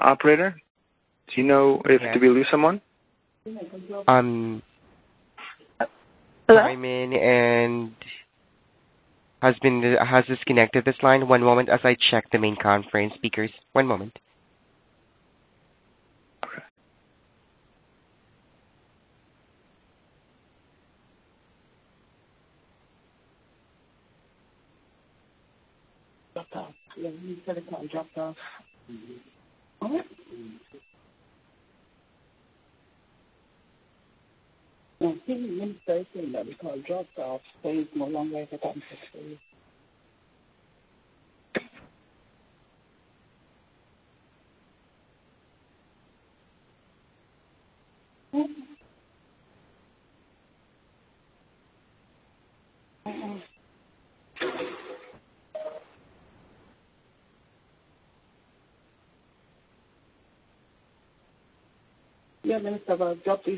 operator, 0.00 0.56
do 1.28 1.40
you 1.40 1.44
know 1.44 1.80
if 1.84 2.00
yeah. 2.00 2.12
did 2.12 2.22
we 2.22 2.28
lose 2.28 2.46
someone? 2.50 2.80
Um, 4.08 4.62
Hello? 6.48 6.62
Hyman 6.62 7.12
and 7.12 7.92
has 9.40 9.54
been 9.62 9.96
has 10.04 10.24
disconnected 10.26 10.84
this 10.84 10.96
line. 11.02 11.28
One 11.28 11.42
moment 11.42 11.68
as 11.68 11.80
I 11.84 11.96
check 12.10 12.24
the 12.32 12.38
main 12.38 12.56
conference 12.56 13.14
speakers. 13.14 13.50
One 13.72 13.86
moment. 13.86 14.18
dropped 26.34 26.56
off. 26.56 26.74
Yeah, 27.02 27.10
he 27.22 27.42
said 27.46 27.58
it 27.58 27.70
got 27.70 27.88
dropped 27.90 28.18
off. 28.18 28.36
Mm-hmm. 28.90 29.96
No, 35.00 35.16
he 35.26 35.34
minister 35.34 36.04
saying 36.14 36.32
that 36.32 36.48
it 36.48 36.58
got 36.62 36.84
dropped 36.86 37.18
off, 37.18 37.42
so 37.62 37.72
he's 37.72 37.86
no 37.96 38.06
longer 38.06 38.46
the 38.50 38.58
conference 38.58 38.84
for 39.12 39.18
you. 39.18 39.38
Mm-hmm. 48.34 48.72
Yeah, 62.52 62.58
Minister, 62.58 62.92
about 62.92 63.24
drop 63.24 63.42
the 63.46 63.56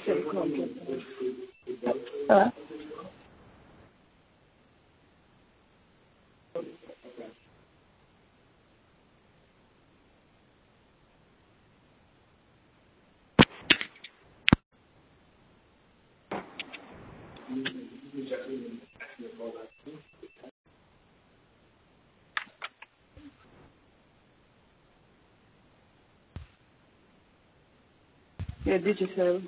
shell 28.74 28.94
digital. 28.94 29.42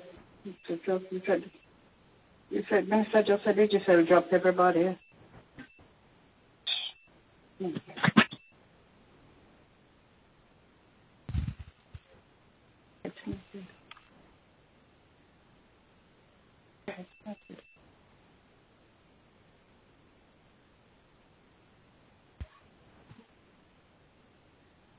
Drop, 0.85 1.01
you 1.11 1.21
said, 1.25 1.43
you 2.49 2.63
said, 2.69 2.87
Minister 2.87 3.23
just 3.23 3.43
said 3.43 3.55
digital 3.55 4.05
dropped 4.05 4.31
everybody. 4.31 4.97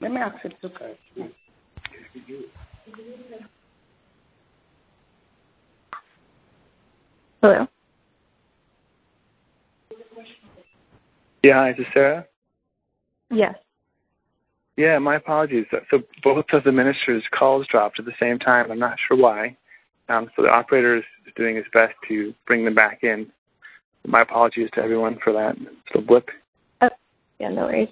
Let 0.01 0.13
me 0.13 0.19
ask 0.19 0.45
it 0.45 0.55
to 0.63 0.71
Hello? 7.41 7.67
Yeah, 11.45 11.55
hi, 11.55 11.73
this 11.73 11.87
is 11.87 11.93
Sarah? 11.95 12.27
Yes. 13.31 13.55
Yeah, 14.77 14.99
my 14.99 15.17
apologies. 15.17 15.67
So 15.91 16.03
both 16.25 16.45
of 16.53 16.65
the 16.65 16.73
ministers' 16.73 17.23
calls 17.37 17.67
dropped 17.69 18.01
at 18.01 18.07
the 18.07 18.13
same 18.19 18.39
time. 18.41 18.71
I'm 18.73 18.79
not 18.79 18.97
sure 19.07 19.17
why. 19.17 19.57
Um, 20.09 20.31
so 20.35 20.43
the 20.43 20.49
operator 20.49 20.97
is 20.97 21.05
doing 21.37 21.55
his 21.55 21.65
best 21.73 21.95
to 22.09 22.35
bring 22.47 22.65
them 22.65 22.75
back 22.75 23.01
in. 23.03 23.31
My 24.07 24.23
apologies 24.23 24.71
to 24.75 24.81
everyone 24.81 25.19
for 25.23 25.33
that 25.33 25.57
little 25.87 26.07
blip. 26.07 26.29
Oh, 26.81 26.89
yeah, 27.39 27.51
no 27.51 27.67
worries. 27.67 27.89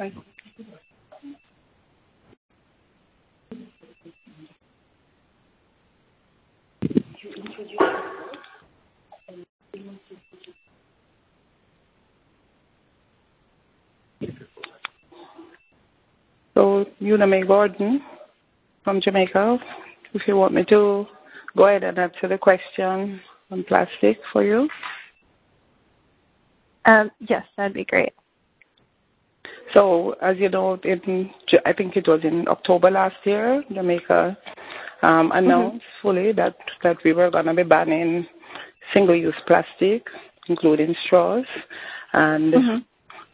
Mm-hmm. 0.00 0.18
So, 16.54 16.84
Una 17.00 17.26
May 17.26 17.44
Gordon 17.44 18.02
from 18.82 19.00
Jamaica, 19.00 19.58
if 20.14 20.22
you 20.26 20.36
want 20.36 20.54
me 20.54 20.64
to 20.64 21.06
go 21.56 21.66
ahead 21.66 21.84
and 21.84 21.98
answer 21.98 22.26
the 22.28 22.36
question 22.36 23.20
on 23.50 23.64
plastic 23.68 24.18
for 24.32 24.42
you. 24.42 24.68
Um, 26.84 27.10
yes, 27.20 27.44
that'd 27.56 27.74
be 27.74 27.84
great. 27.84 28.12
So, 29.74 30.14
as 30.22 30.36
you 30.38 30.48
know, 30.48 30.78
in, 30.84 31.30
I 31.66 31.72
think 31.72 31.96
it 31.96 32.08
was 32.08 32.20
in 32.24 32.48
October 32.48 32.90
last 32.90 33.16
year, 33.24 33.62
Jamaica 33.72 34.36
um, 35.02 35.30
announced 35.32 35.76
mm-hmm. 35.76 36.02
fully 36.08 36.32
that, 36.32 36.56
that 36.82 36.96
we 37.04 37.12
were 37.12 37.30
going 37.30 37.46
to 37.46 37.54
be 37.54 37.62
banning 37.62 38.26
single-use 38.94 39.34
plastic, 39.46 40.06
including 40.48 40.94
straws. 41.06 41.44
And 42.12 42.54
mm-hmm. 42.54 42.76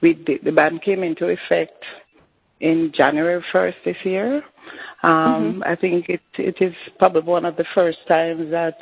we 0.01 0.15
did, 0.15 0.41
the 0.45 0.51
ban 0.51 0.81
came 0.85 1.03
into 1.03 1.29
effect 1.29 1.83
in 2.61 2.93
January 2.97 3.43
1st 3.53 3.75
this 3.85 3.97
year. 4.05 4.37
Um, 5.03 5.13
mm-hmm. 5.13 5.63
I 5.65 5.77
think 5.77 6.09
it, 6.09 6.21
it 6.39 6.57
is 6.61 6.75
probably 6.99 7.23
one 7.23 7.45
of 7.45 7.57
the 7.57 7.65
first 7.75 7.99
times 8.09 8.51
that 8.51 8.77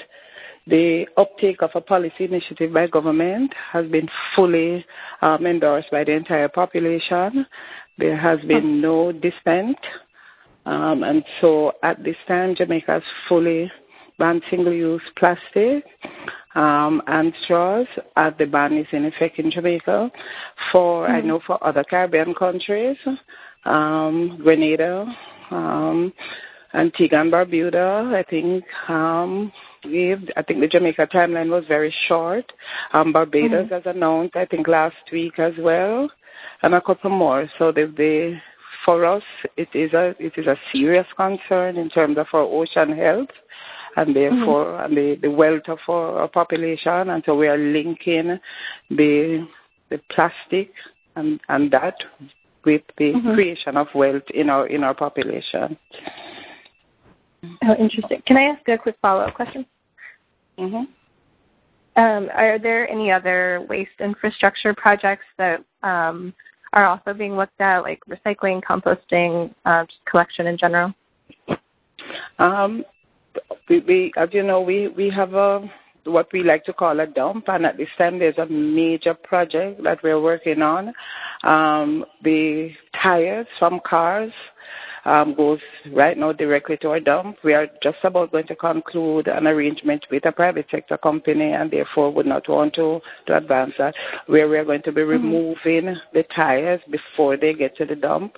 the 0.67 1.07
uptake 1.17 1.63
of 1.63 1.71
a 1.75 1.81
policy 1.81 2.25
initiative 2.25 2.73
by 2.73 2.87
government 2.87 3.53
has 3.73 3.87
been 3.91 4.09
fully 4.37 4.85
um, 5.21 5.47
endorsed 5.47 5.91
by 5.91 6.05
the 6.05 6.13
entire 6.13 6.49
population. 6.49 7.47
there 7.99 8.17
has 8.17 8.39
been 8.47 8.81
no 8.81 9.13
dissent. 9.13 9.79
Um, 10.65 11.03
and 11.03 11.25
so 11.41 11.73
at 11.83 12.03
this 12.05 12.17
time, 12.29 12.55
Jamaica 12.55 12.93
has 12.93 13.03
fully 13.29 13.71
banned 14.19 14.43
single-use 14.51 15.03
plastic 15.19 15.85
um, 16.55 17.03
and 17.09 17.33
straws. 17.45 17.87
Uh, 18.17 18.31
the 18.39 18.47
ban 18.47 18.77
is 18.77 18.87
in 18.93 19.05
effect 19.05 19.39
in 19.39 19.51
Jamaica. 19.51 20.11
For 20.71 21.07
mm-hmm. 21.07 21.15
I 21.15 21.21
know 21.21 21.41
for 21.47 21.65
other 21.67 21.85
Caribbean 21.85 22.35
countries, 22.35 22.97
um, 23.65 24.39
Grenada, 24.43 25.07
um, 25.51 26.13
Antigua 26.75 27.21
and 27.21 27.33
Barbuda, 27.33 28.15
I 28.15 28.23
think 28.23 28.65
we 29.85 30.15
I 30.37 30.43
think 30.43 30.61
the 30.61 30.69
Jamaica 30.69 31.09
timeline 31.13 31.51
was 31.51 31.65
very 31.69 31.95
short. 32.09 32.51
Um, 32.93 33.13
Barbados 33.13 33.67
mm-hmm. 33.67 33.75
has 33.75 33.83
announced, 33.87 34.37
I 34.37 34.47
think 34.47 34.69
last 34.69 34.97
week 35.13 35.39
as 35.39 35.53
well, 35.59 36.11
and 36.63 36.75
a 36.75 36.81
couple 36.81 37.11
more. 37.11 37.49
So 37.59 37.73
they, 37.73 37.85
they 37.85 38.41
for 38.85 39.05
us, 39.05 39.23
it 39.57 39.69
is 39.75 39.93
a 39.93 40.15
it 40.19 40.33
is 40.37 40.47
a 40.47 40.57
serious 40.73 41.07
concern 41.17 41.77
in 41.77 41.89
terms 41.89 42.19
of 42.19 42.27
our 42.33 42.43
ocean 42.43 42.97
health 42.97 43.31
and 43.97 44.17
therefore 44.17 44.67
mm-hmm. 44.67 44.85
and 44.85 44.97
the, 44.97 45.19
the 45.21 45.31
wealth 45.31 45.69
of 45.69 45.79
our, 45.89 46.21
our, 46.21 46.29
population. 46.29 47.11
And 47.11 47.23
so 47.27 47.35
we 47.35 47.49
are 47.49 47.59
linking 47.59 48.39
the 48.91 49.47
the 49.91 50.01
plastic 50.11 50.73
and 51.17 51.41
and 51.49 51.71
that 51.73 51.95
with 52.65 52.83
the 52.99 53.13
mm-hmm. 53.13 53.35
creation 53.35 53.77
of 53.77 53.89
wealth 53.95 54.23
in 54.35 54.49
our 54.51 54.67
in 54.67 54.85
our 54.85 54.95
population. 54.95 55.77
Oh, 57.45 57.75
interesting. 57.79 58.23
Can 58.27 58.37
I 58.37 58.43
ask 58.45 58.67
a 58.69 58.79
quick 58.79 58.97
follow 59.03 59.23
up 59.23 59.35
question? 59.35 59.67
Mm-hmm. 60.59 62.01
Um, 62.01 62.29
are 62.35 62.59
there 62.59 62.89
any 62.89 63.11
other 63.11 63.67
waste 63.69 63.91
infrastructure 64.01 64.75
projects 64.75 65.25
that 65.39 65.65
um, 65.83 66.33
are 66.73 66.87
also 66.87 67.13
being 67.13 67.37
looked 67.37 67.61
at, 67.61 67.81
like 67.81 68.01
recycling, 68.09 68.63
composting, 68.63 69.55
uh, 69.67 69.85
just 69.85 69.99
collection 70.11 70.47
in 70.47 70.57
general? 70.57 70.95
Um, 72.39 72.85
we, 73.69 73.81
we, 73.81 74.13
as 74.17 74.29
you 74.33 74.43
know, 74.43 74.61
we, 74.61 74.89
we 74.89 75.11
have 75.11 75.35
a 75.35 75.71
what 76.05 76.27
we 76.33 76.43
like 76.43 76.65
to 76.65 76.73
call 76.73 76.99
a 76.99 77.07
dump, 77.07 77.45
and 77.49 77.65
at 77.65 77.77
this 77.77 77.89
time 77.97 78.19
there's 78.19 78.39
a 78.39 78.47
major 78.47 79.15
project 79.15 79.83
that 79.85 80.03
we're 80.03 80.21
working 80.21 80.61
on. 80.61 80.93
Um, 81.45 82.05
the 82.25 82.71
tires 83.01 83.47
from 83.59 83.81
cars 83.89 84.33
goes 85.05 85.61
right 85.93 86.17
now 86.17 86.33
directly 86.33 86.77
to 86.79 86.89
our 86.89 87.01
dump. 87.01 87.37
We 87.45 87.55
are 87.55 87.67
just 87.83 87.99
about 88.05 88.33
going 88.33 88.47
to 88.49 88.57
conclude 88.57 89.29
an 89.29 89.47
arrangement 89.47 90.07
with 90.11 90.25
a 90.27 90.33
private 90.33 90.67
sector 90.71 90.97
company 90.97 91.53
and 91.53 91.71
therefore 91.71 92.13
would 92.13 92.27
not 92.27 92.49
want 92.49 92.75
to, 92.75 93.01
to 93.27 93.37
advance 93.37 93.73
that, 93.79 93.95
where 94.27 94.49
we 94.49 94.57
are 94.59 94.65
going 94.65 94.83
to 94.83 94.93
be 94.93 95.01
mm-hmm. 95.01 95.11
removing 95.11 95.95
mm-hmm. 95.95 95.99
the 96.13 96.25
tires 96.35 96.81
before 96.91 97.37
they 97.37 97.53
get 97.53 97.77
to 97.77 97.85
the 97.85 97.97
dump 97.97 98.37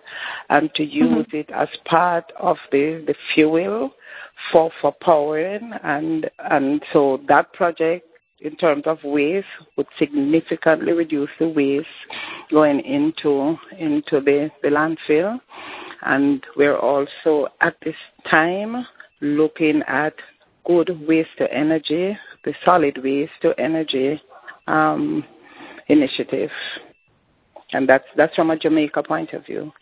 and 0.50 0.72
to 0.74 0.84
use 0.84 1.26
mm-hmm. 1.26 1.36
it 1.36 1.50
as 1.54 1.68
part 1.84 2.32
of 2.40 2.56
the, 2.72 3.04
the 3.06 3.14
fuel 3.34 3.90
for, 4.52 4.70
for 4.80 4.94
powering. 5.00 5.72
And, 5.82 6.30
and 6.38 6.82
so 6.92 7.20
that 7.28 7.52
project 7.52 8.06
in 8.40 8.56
terms 8.56 8.82
of 8.86 8.98
waste 9.04 9.46
would 9.76 9.86
significantly 9.98 10.92
reduce 10.92 11.30
the 11.38 11.48
waste 11.48 11.86
going 12.50 12.80
into 12.80 13.56
into 13.78 14.20
the, 14.20 14.50
the 14.62 14.68
landfill. 14.68 15.40
And 16.04 16.44
we're 16.56 16.76
also 16.78 17.48
at 17.60 17.76
this 17.84 17.94
time 18.32 18.86
looking 19.20 19.82
at 19.88 20.14
good 20.66 20.90
waste 21.06 21.30
to 21.38 21.52
energy, 21.52 22.16
the 22.44 22.54
solid 22.64 22.98
waste 23.02 23.32
to 23.42 23.54
energy 23.58 24.20
um, 24.66 25.24
initiative. 25.88 26.50
And 27.72 27.88
that's 27.88 28.04
that's 28.16 28.34
from 28.34 28.50
a 28.50 28.58
Jamaica 28.58 29.02
point 29.02 29.32
of 29.32 29.44
view. 29.46 29.72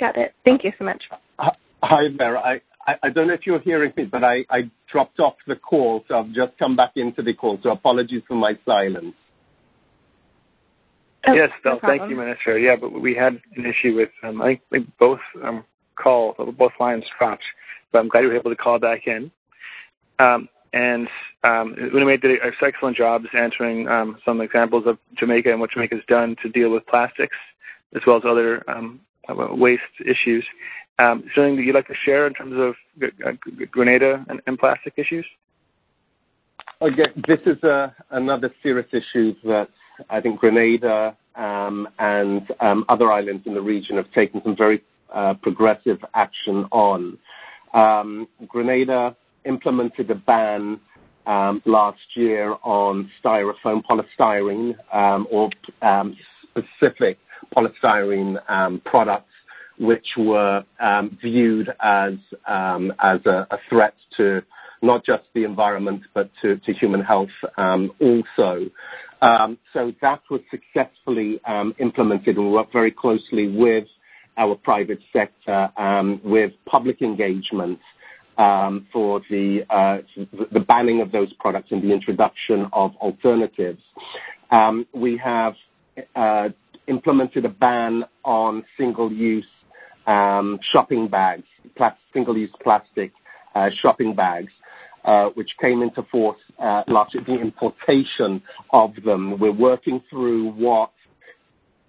Got 0.00 0.16
it. 0.16 0.34
Thank 0.44 0.64
you 0.64 0.72
so 0.78 0.84
much. 0.84 1.02
Hi, 1.38 2.08
Vera. 2.16 2.40
I, 2.40 2.60
I, 2.90 2.94
I 3.04 3.10
don't 3.10 3.28
know 3.28 3.34
if 3.34 3.46
you're 3.46 3.60
hearing 3.60 3.92
me, 3.96 4.04
but 4.04 4.24
I, 4.24 4.44
I 4.50 4.70
dropped 4.90 5.20
off 5.20 5.34
the 5.46 5.56
call, 5.56 6.02
so 6.08 6.18
I've 6.18 6.32
just 6.32 6.58
come 6.58 6.74
back 6.76 6.92
into 6.96 7.22
the 7.22 7.34
call. 7.34 7.58
So 7.62 7.70
apologies 7.70 8.22
for 8.26 8.34
my 8.34 8.58
silence. 8.64 9.14
Oh, 11.26 11.32
yes, 11.32 11.50
no 11.64 11.78
thank 11.80 12.08
you, 12.08 12.16
Minister. 12.16 12.58
Yeah, 12.58 12.76
but 12.80 12.92
we 12.92 13.14
had 13.14 13.40
an 13.56 13.66
issue 13.66 13.94
with 13.94 14.10
um, 14.22 14.42
I 14.42 14.60
think 14.70 14.88
both 14.98 15.20
um, 15.42 15.64
calls, 15.96 16.36
both 16.58 16.72
lines 16.80 17.04
dropped, 17.18 17.44
but 17.92 18.00
I'm 18.00 18.08
glad 18.08 18.22
you 18.22 18.28
were 18.28 18.36
able 18.36 18.50
to 18.50 18.56
call 18.56 18.78
back 18.78 19.06
in. 19.06 19.30
Um, 20.18 20.48
and 20.72 21.08
um, 21.44 21.76
Uname 21.94 22.20
did 22.20 22.32
an 22.32 22.52
excellent 22.60 22.96
job 22.96 23.22
answering 23.32 23.88
um, 23.88 24.18
some 24.24 24.40
examples 24.40 24.84
of 24.86 24.98
Jamaica 25.16 25.50
and 25.50 25.60
what 25.60 25.70
Jamaica 25.70 25.94
has 25.94 26.04
done 26.08 26.36
to 26.42 26.48
deal 26.48 26.70
with 26.70 26.86
plastics, 26.86 27.36
as 27.94 28.02
well 28.06 28.16
as 28.16 28.24
other 28.26 28.68
um, 28.68 29.00
waste 29.28 29.82
issues. 30.04 30.44
Um, 30.98 31.20
is 31.20 31.30
there 31.34 31.44
anything 31.44 31.56
that 31.56 31.66
you'd 31.66 31.74
like 31.74 31.88
to 31.88 31.94
share 32.04 32.26
in 32.26 32.34
terms 32.34 32.54
of 32.56 32.74
uh, 33.24 33.32
Grenada 33.70 34.24
and, 34.28 34.40
and 34.46 34.58
plastic 34.58 34.94
issues? 34.96 35.26
Again, 36.80 37.22
this 37.28 37.40
is 37.46 37.62
uh, 37.62 37.88
another 38.10 38.52
serious 38.62 38.88
issue 38.92 39.34
that 39.44 39.68
I 40.10 40.20
think 40.20 40.40
Grenada 40.40 41.16
um, 41.36 41.88
and 41.98 42.42
um, 42.60 42.84
other 42.88 43.10
islands 43.12 43.44
in 43.46 43.54
the 43.54 43.60
region 43.60 43.96
have 43.96 44.10
taken 44.12 44.40
some 44.42 44.56
very 44.56 44.82
uh, 45.12 45.34
progressive 45.42 45.98
action 46.14 46.66
on. 46.70 47.18
Um, 47.72 48.28
Grenada 48.48 49.16
implemented 49.44 50.10
a 50.10 50.14
ban 50.14 50.80
last 51.26 51.98
year 52.14 52.54
on 52.62 53.10
styrofoam 53.22 53.82
polystyrene 53.88 54.74
or 55.30 55.50
specific 56.50 57.18
polystyrene 57.56 58.36
products 58.84 59.30
which 59.78 60.06
were 60.16 60.62
viewed 61.20 61.68
as 61.82 62.14
a, 62.46 63.58
threat 63.68 63.94
to 64.16 64.40
not 64.82 65.04
just 65.04 65.24
the 65.34 65.44
environment, 65.44 66.02
but 66.12 66.30
to, 66.42 66.58
human 66.78 67.02
health 67.02 67.30
also. 67.58 68.70
Um, 69.24 69.58
so 69.72 69.92
that 70.02 70.20
was 70.30 70.40
successfully 70.50 71.40
um, 71.46 71.74
implemented 71.78 72.36
and 72.36 72.46
we 72.46 72.52
worked 72.52 72.72
very 72.72 72.90
closely 72.90 73.48
with 73.48 73.84
our 74.36 74.54
private 74.54 74.98
sector, 75.12 75.70
um, 75.78 76.20
with 76.24 76.52
public 76.66 77.00
engagement 77.00 77.78
for 78.36 79.20
the, 79.30 79.60
uh, 79.70 79.98
the 80.52 80.60
banning 80.60 81.00
of 81.00 81.12
those 81.12 81.32
products 81.34 81.68
and 81.70 81.82
the 81.82 81.92
introduction 81.92 82.66
of 82.72 82.90
alternatives. 82.96 83.80
We 84.92 85.16
have 85.24 85.54
uh, 86.16 86.48
implemented 86.88 87.44
a 87.44 87.48
ban 87.48 88.04
on 88.24 88.64
single-use 88.76 89.46
shopping 90.06 91.08
bags, 91.08 91.44
single-use 92.12 92.50
plastic 92.62 93.12
uh, 93.54 93.68
shopping 93.80 94.14
bags. 94.14 94.52
Uh, 95.04 95.28
which 95.34 95.50
came 95.60 95.82
into 95.82 96.02
force 96.04 96.38
uh, 96.58 96.82
last 96.88 97.12
year, 97.12 97.22
the 97.26 97.38
importation 97.38 98.40
of 98.70 98.94
them. 99.04 99.38
We're 99.38 99.52
working 99.52 100.02
through 100.08 100.52
what 100.52 100.92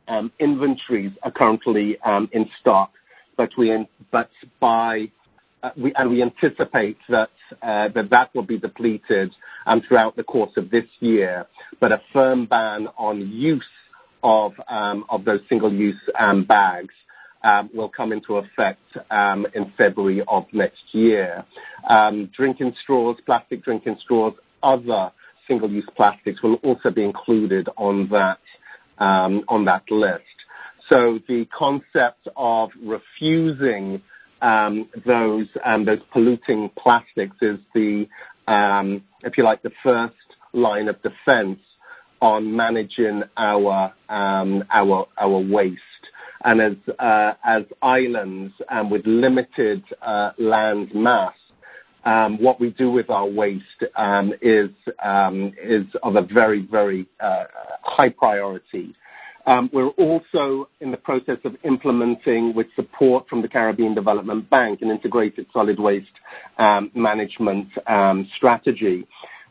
um, 0.09 0.33
inventories 0.41 1.13
are 1.23 1.31
currently 1.31 1.97
um, 2.05 2.27
in 2.33 2.45
stock, 2.59 2.91
but 3.37 3.51
we 3.57 3.87
but 4.11 4.29
by 4.59 5.09
uh, 5.63 5.69
we 5.77 5.93
and 5.95 6.09
we 6.09 6.21
anticipate 6.23 6.97
that 7.07 7.29
that 7.61 8.29
will 8.35 8.43
be 8.43 8.57
depleted 8.57 9.31
um, 9.65 9.81
throughout 9.87 10.17
the 10.17 10.23
course 10.23 10.51
of 10.57 10.69
this 10.69 10.83
year. 10.99 11.45
But 11.79 11.93
a 11.93 12.01
firm 12.11 12.45
ban 12.47 12.89
on 12.97 13.31
use 13.31 13.63
of 14.23 14.51
um, 14.67 15.05
of 15.07 15.23
those 15.23 15.39
single-use 15.47 16.01
um, 16.19 16.43
bags 16.43 16.93
will 17.73 17.89
come 17.89 18.11
into 18.11 18.37
effect 18.37 18.81
um, 19.11 19.45
in 19.53 19.71
February 19.77 20.21
of 20.27 20.45
next 20.53 20.83
year. 20.91 21.43
Um, 21.89 22.29
drinking 22.35 22.73
straws, 22.81 23.17
plastic 23.25 23.63
drinking 23.63 23.97
straws, 24.03 24.33
other 24.63 25.11
single-use 25.47 25.87
plastics 25.95 26.41
will 26.41 26.55
also 26.55 26.89
be 26.89 27.03
included 27.03 27.67
on 27.77 28.09
that 28.09 28.39
um, 28.97 29.43
on 29.47 29.65
that 29.65 29.83
list. 29.91 30.23
So 30.89 31.19
the 31.27 31.45
concept 31.57 32.27
of 32.35 32.69
refusing 32.81 34.01
um, 34.41 34.89
those 35.05 35.47
um, 35.63 35.85
those 35.85 35.99
polluting 36.11 36.69
plastics 36.81 37.35
is 37.41 37.59
the, 37.73 38.07
if 39.23 39.37
you 39.37 39.43
like, 39.43 39.61
the 39.63 39.71
first 39.83 40.13
line 40.53 40.87
of 40.87 40.95
defense 41.01 41.59
on 42.21 42.55
managing 42.55 43.23
our 43.37 43.93
our 44.09 45.07
our 45.17 45.39
waste 45.39 45.81
and 46.45 46.61
as 46.61 46.95
uh, 46.99 47.33
as 47.43 47.63
islands 47.81 48.53
and 48.69 48.89
with 48.91 49.01
limited 49.05 49.83
uh, 50.01 50.31
land 50.37 50.89
mass, 50.93 51.33
um, 52.05 52.41
what 52.41 52.59
we 52.61 52.69
do 52.71 52.91
with 52.91 53.09
our 53.09 53.25
waste 53.27 53.63
um, 53.97 54.31
is 54.41 54.69
um, 55.03 55.51
is 55.61 55.85
of 56.03 56.15
a 56.15 56.21
very 56.21 56.65
very 56.69 57.07
uh, 57.19 57.45
high 57.83 58.09
priority. 58.09 58.95
Um, 59.47 59.69
we're 59.71 59.89
also 59.89 60.69
in 60.81 60.89
the 60.89 60.97
process 60.97 61.37
of 61.45 61.55
implementing, 61.63 62.55
with 62.55 62.65
support 62.75 63.27
from 63.29 63.43
the 63.43 63.47
Caribbean 63.47 63.93
Development 63.93 64.49
Bank, 64.49 64.79
an 64.81 64.89
integrated 64.89 65.45
solid 65.53 65.79
waste 65.79 66.07
um, 66.57 66.89
management 66.95 67.67
um, 67.87 68.27
strategy, 68.37 69.05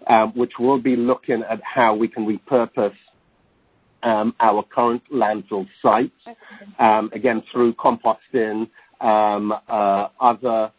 um, 0.09 0.32
which 0.34 0.53
will 0.59 0.80
be 0.80 0.97
looking 0.97 1.45
at 1.49 1.61
how 1.62 1.95
we 1.95 2.09
can 2.09 2.26
repurpose 2.26 2.97
Um, 4.05 4.35
our 4.41 4.63
current 4.63 5.03
landfill 5.13 5.67
sites, 5.83 6.13
um, 6.79 7.11
again, 7.15 7.43
through 7.51 7.73
composting, 7.75 8.69
um, 9.01 9.53
uh, 9.69 10.09
other 10.21 10.71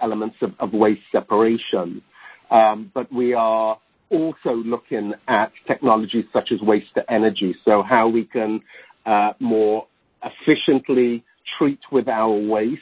elements 0.00 0.36
of 0.58 0.72
waste 0.72 1.02
separation. 1.12 2.02
Um 2.50 2.90
but 2.94 3.12
we 3.12 3.34
are 3.34 3.78
also 4.10 4.52
looking 4.54 5.12
at 5.28 5.52
technologies 5.66 6.24
such 6.32 6.50
as 6.50 6.60
waste-to-energy, 6.62 7.54
so 7.64 7.82
how 7.82 8.08
we 8.08 8.24
can 8.24 8.62
uh, 9.04 9.32
more 9.38 9.86
efficiently 10.24 11.22
treat 11.58 11.78
with 11.92 12.08
our 12.08 12.30
waste, 12.54 12.80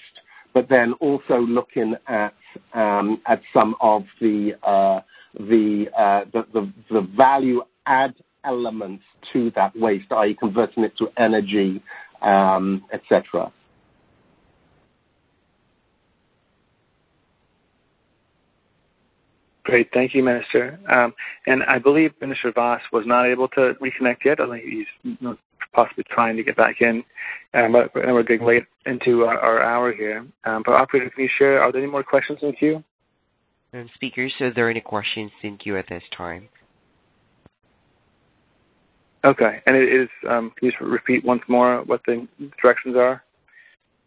but 0.54 0.68
then 0.68 0.92
also 1.00 1.38
looking 1.40 1.94
at 2.06 2.34
um 2.74 3.20
at 3.26 3.40
some 3.52 3.74
of 3.80 4.04
the 4.20 4.52
uh, 4.62 5.00
the 5.34 5.86
the 6.90 7.00
value 7.16 7.62
add 7.86 8.14
elements 8.46 9.04
to 9.32 9.50
that 9.56 9.76
waste, 9.76 10.10
i.e., 10.12 10.34
converting 10.38 10.84
it 10.84 10.96
to 10.98 11.08
energy, 11.18 11.82
et 12.22 13.02
cetera. 13.08 13.52
Great. 19.64 19.88
Thank 19.92 20.14
you, 20.14 20.22
Minister. 20.22 20.78
Um 20.96 21.12
and 21.46 21.64
I 21.64 21.78
believe 21.80 22.12
Minister 22.20 22.52
Vaz 22.52 22.80
was 22.92 23.04
not 23.04 23.26
able 23.26 23.48
to 23.48 23.74
reconnect 23.82 24.24
yet. 24.24 24.38
I 24.40 24.48
think 24.48 24.64
he's 24.64 25.18
possibly 25.74 26.04
trying 26.08 26.36
to 26.36 26.44
get 26.44 26.56
back 26.56 26.76
in. 26.80 27.02
And 27.52 27.74
we're 27.74 28.22
getting 28.22 28.46
late 28.46 28.64
into 28.86 29.24
our 29.24 29.60
hour 29.60 29.92
here. 29.92 30.24
Um 30.44 30.62
but 30.64 30.76
operator, 30.76 31.10
can 31.10 31.24
you 31.24 31.30
share, 31.36 31.60
are 31.60 31.72
there 31.72 31.82
any 31.82 31.90
more 31.90 32.04
questions 32.04 32.38
in 32.42 32.52
queue? 32.52 32.84
Speakers, 33.96 34.32
are 34.40 34.54
there 34.54 34.70
any 34.70 34.80
questions 34.80 35.32
in 35.42 35.58
queue 35.58 35.76
at 35.76 35.88
this 35.88 36.04
time? 36.16 36.48
Okay. 39.26 39.60
And 39.66 39.76
it 39.76 39.92
is, 39.92 40.08
um, 40.28 40.52
Can 40.56 40.66
you 40.66 40.70
just 40.70 40.80
repeat 40.80 41.24
once 41.24 41.42
more 41.48 41.82
what 41.84 42.00
the 42.06 42.26
directions 42.62 42.96
are? 42.96 43.22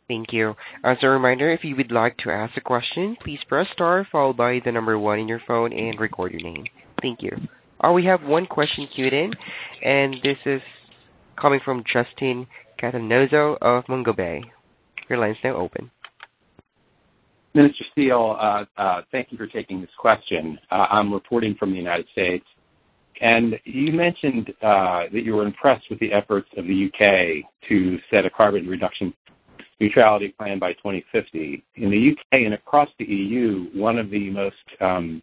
Thank 0.07 0.34
you. 0.34 0.55
As 0.84 0.97
a 1.03 1.07
reminder, 1.07 1.51
if 1.51 1.63
you 1.63 1.76
would 1.76 1.91
like 1.91 2.17
to 2.20 2.32
ask 2.32 2.57
a 2.57 2.61
question, 2.61 3.15
please 3.22 3.39
press 3.47 3.67
star 3.74 4.07
followed 4.11 4.38
by 4.38 4.59
the 4.65 4.72
number 4.72 4.97
one 4.97 5.20
on 5.20 5.28
your 5.28 5.41
phone 5.45 5.72
and 5.72 5.99
record 5.99 6.32
your 6.32 6.41
name. 6.41 6.65
Thank 7.01 7.22
you. 7.22 7.32
Oh, 7.82 7.93
we 7.93 8.05
have 8.05 8.24
one 8.24 8.45
question 8.45 8.88
queued 8.93 9.13
in, 9.13 9.32
and 9.84 10.15
this 10.24 10.38
is 10.45 10.61
coming 11.39 11.59
from 11.63 11.84
Justin 11.91 12.47
Catanoso 12.82 13.57
of 13.61 13.86
Mongabay. 13.86 14.41
Your 15.09 15.20
line 15.20 15.32
is 15.32 15.38
now 15.43 15.55
open. 15.55 15.91
Minister 17.53 17.84
Stiell, 17.95 18.36
uh, 18.39 18.82
uh, 18.82 19.01
thank 19.11 19.32
you 19.32 19.38
for 19.38 19.47
taking 19.47 19.82
this 19.82 19.89
question. 19.97 20.59
Uh, 20.72 20.88
I'm 20.89 21.13
reporting 21.13 21.55
from 21.57 21.72
the 21.72 21.78
United 21.78 22.07
States. 22.11 22.45
And 23.22 23.59
you 23.65 23.91
mentioned 23.91 24.53
uh, 24.61 25.03
that 25.11 25.24
you 25.24 25.36
were 25.36 25.45
impressed 25.45 25.89
with 25.89 25.99
the 25.99 26.13
efforts 26.13 26.49
of 26.57 26.65
the 26.65 26.74
U.K. 26.74 27.43
to 27.67 27.99
set 28.09 28.26
a 28.26 28.30
carbon 28.30 28.67
reduction 28.67 29.13
neutrality 29.80 30.30
plan 30.30 30.59
by 30.59 30.74
2050. 30.74 31.63
In 31.76 31.89
the 31.89 31.97
U.K. 31.97 32.45
and 32.45 32.53
across 32.53 32.89
the 32.97 33.05
EU, 33.05 33.70
one 33.74 33.97
of 33.97 34.09
the 34.09 34.30
most 34.30 34.55
um, 34.80 35.22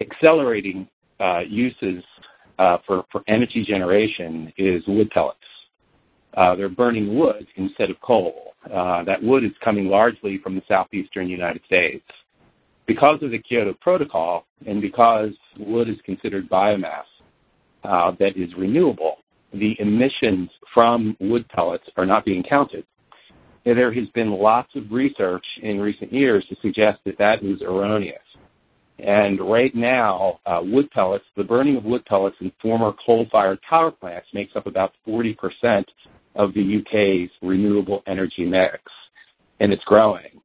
accelerating 0.00 0.88
uh, 1.20 1.40
uses 1.40 2.02
uh 2.58 2.78
for 2.86 3.04
energy 3.26 3.64
generation 3.64 4.52
is 4.56 4.82
wood 4.86 5.10
pellets. 5.10 5.38
Uh, 6.36 6.54
they're 6.54 6.68
burning 6.68 7.16
wood 7.16 7.46
instead 7.56 7.90
of 7.90 8.00
coal. 8.00 8.54
That 8.68 9.20
wood 9.22 9.44
is 9.44 9.50
coming 9.62 9.86
largely 9.86 10.38
from 10.38 10.54
the 10.54 10.62
southeastern 10.68 11.28
United 11.28 11.62
States. 11.66 12.04
Because 12.86 13.22
of 13.22 13.30
the 13.30 13.38
Kyoto 13.38 13.74
Protocol 13.80 14.46
and 14.66 14.80
because 14.80 15.30
wood 15.58 15.88
is 15.88 15.96
considered 16.04 16.48
biomass 16.50 17.04
uh, 17.82 18.12
that 18.18 18.36
is 18.36 18.50
renewable, 18.58 19.16
the 19.52 19.76
emissions 19.78 20.50
from 20.72 21.16
wood 21.20 21.48
pellets 21.48 21.84
are 21.96 22.06
not 22.06 22.24
being 22.24 22.42
counted. 22.42 22.84
There 23.64 23.92
has 23.92 24.08
been 24.08 24.30
lots 24.30 24.74
of 24.74 24.90
research 24.90 25.44
in 25.62 25.80
recent 25.80 26.12
years 26.12 26.44
to 26.50 26.56
suggest 26.60 27.00
that 27.06 27.16
that 27.18 27.42
is 27.42 27.62
erroneous. 27.62 28.18
And 28.98 29.40
right 29.40 29.74
now, 29.74 30.38
uh, 30.46 30.60
wood 30.62 30.90
pellets, 30.90 31.24
the 31.36 31.44
burning 31.44 31.76
of 31.76 31.84
wood 31.84 32.04
pellets 32.04 32.36
in 32.40 32.52
former 32.60 32.92
coal-fired 33.04 33.60
power 33.62 33.90
plants 33.90 34.28
makes 34.34 34.54
up 34.54 34.66
about 34.66 34.92
40% 35.08 35.84
of 36.36 36.52
the 36.54 36.62
U.K.'s 36.62 37.30
renewable 37.42 38.02
energy 38.06 38.44
mix, 38.44 38.78
and 39.60 39.72
it's 39.72 39.84
growing. 39.84 40.40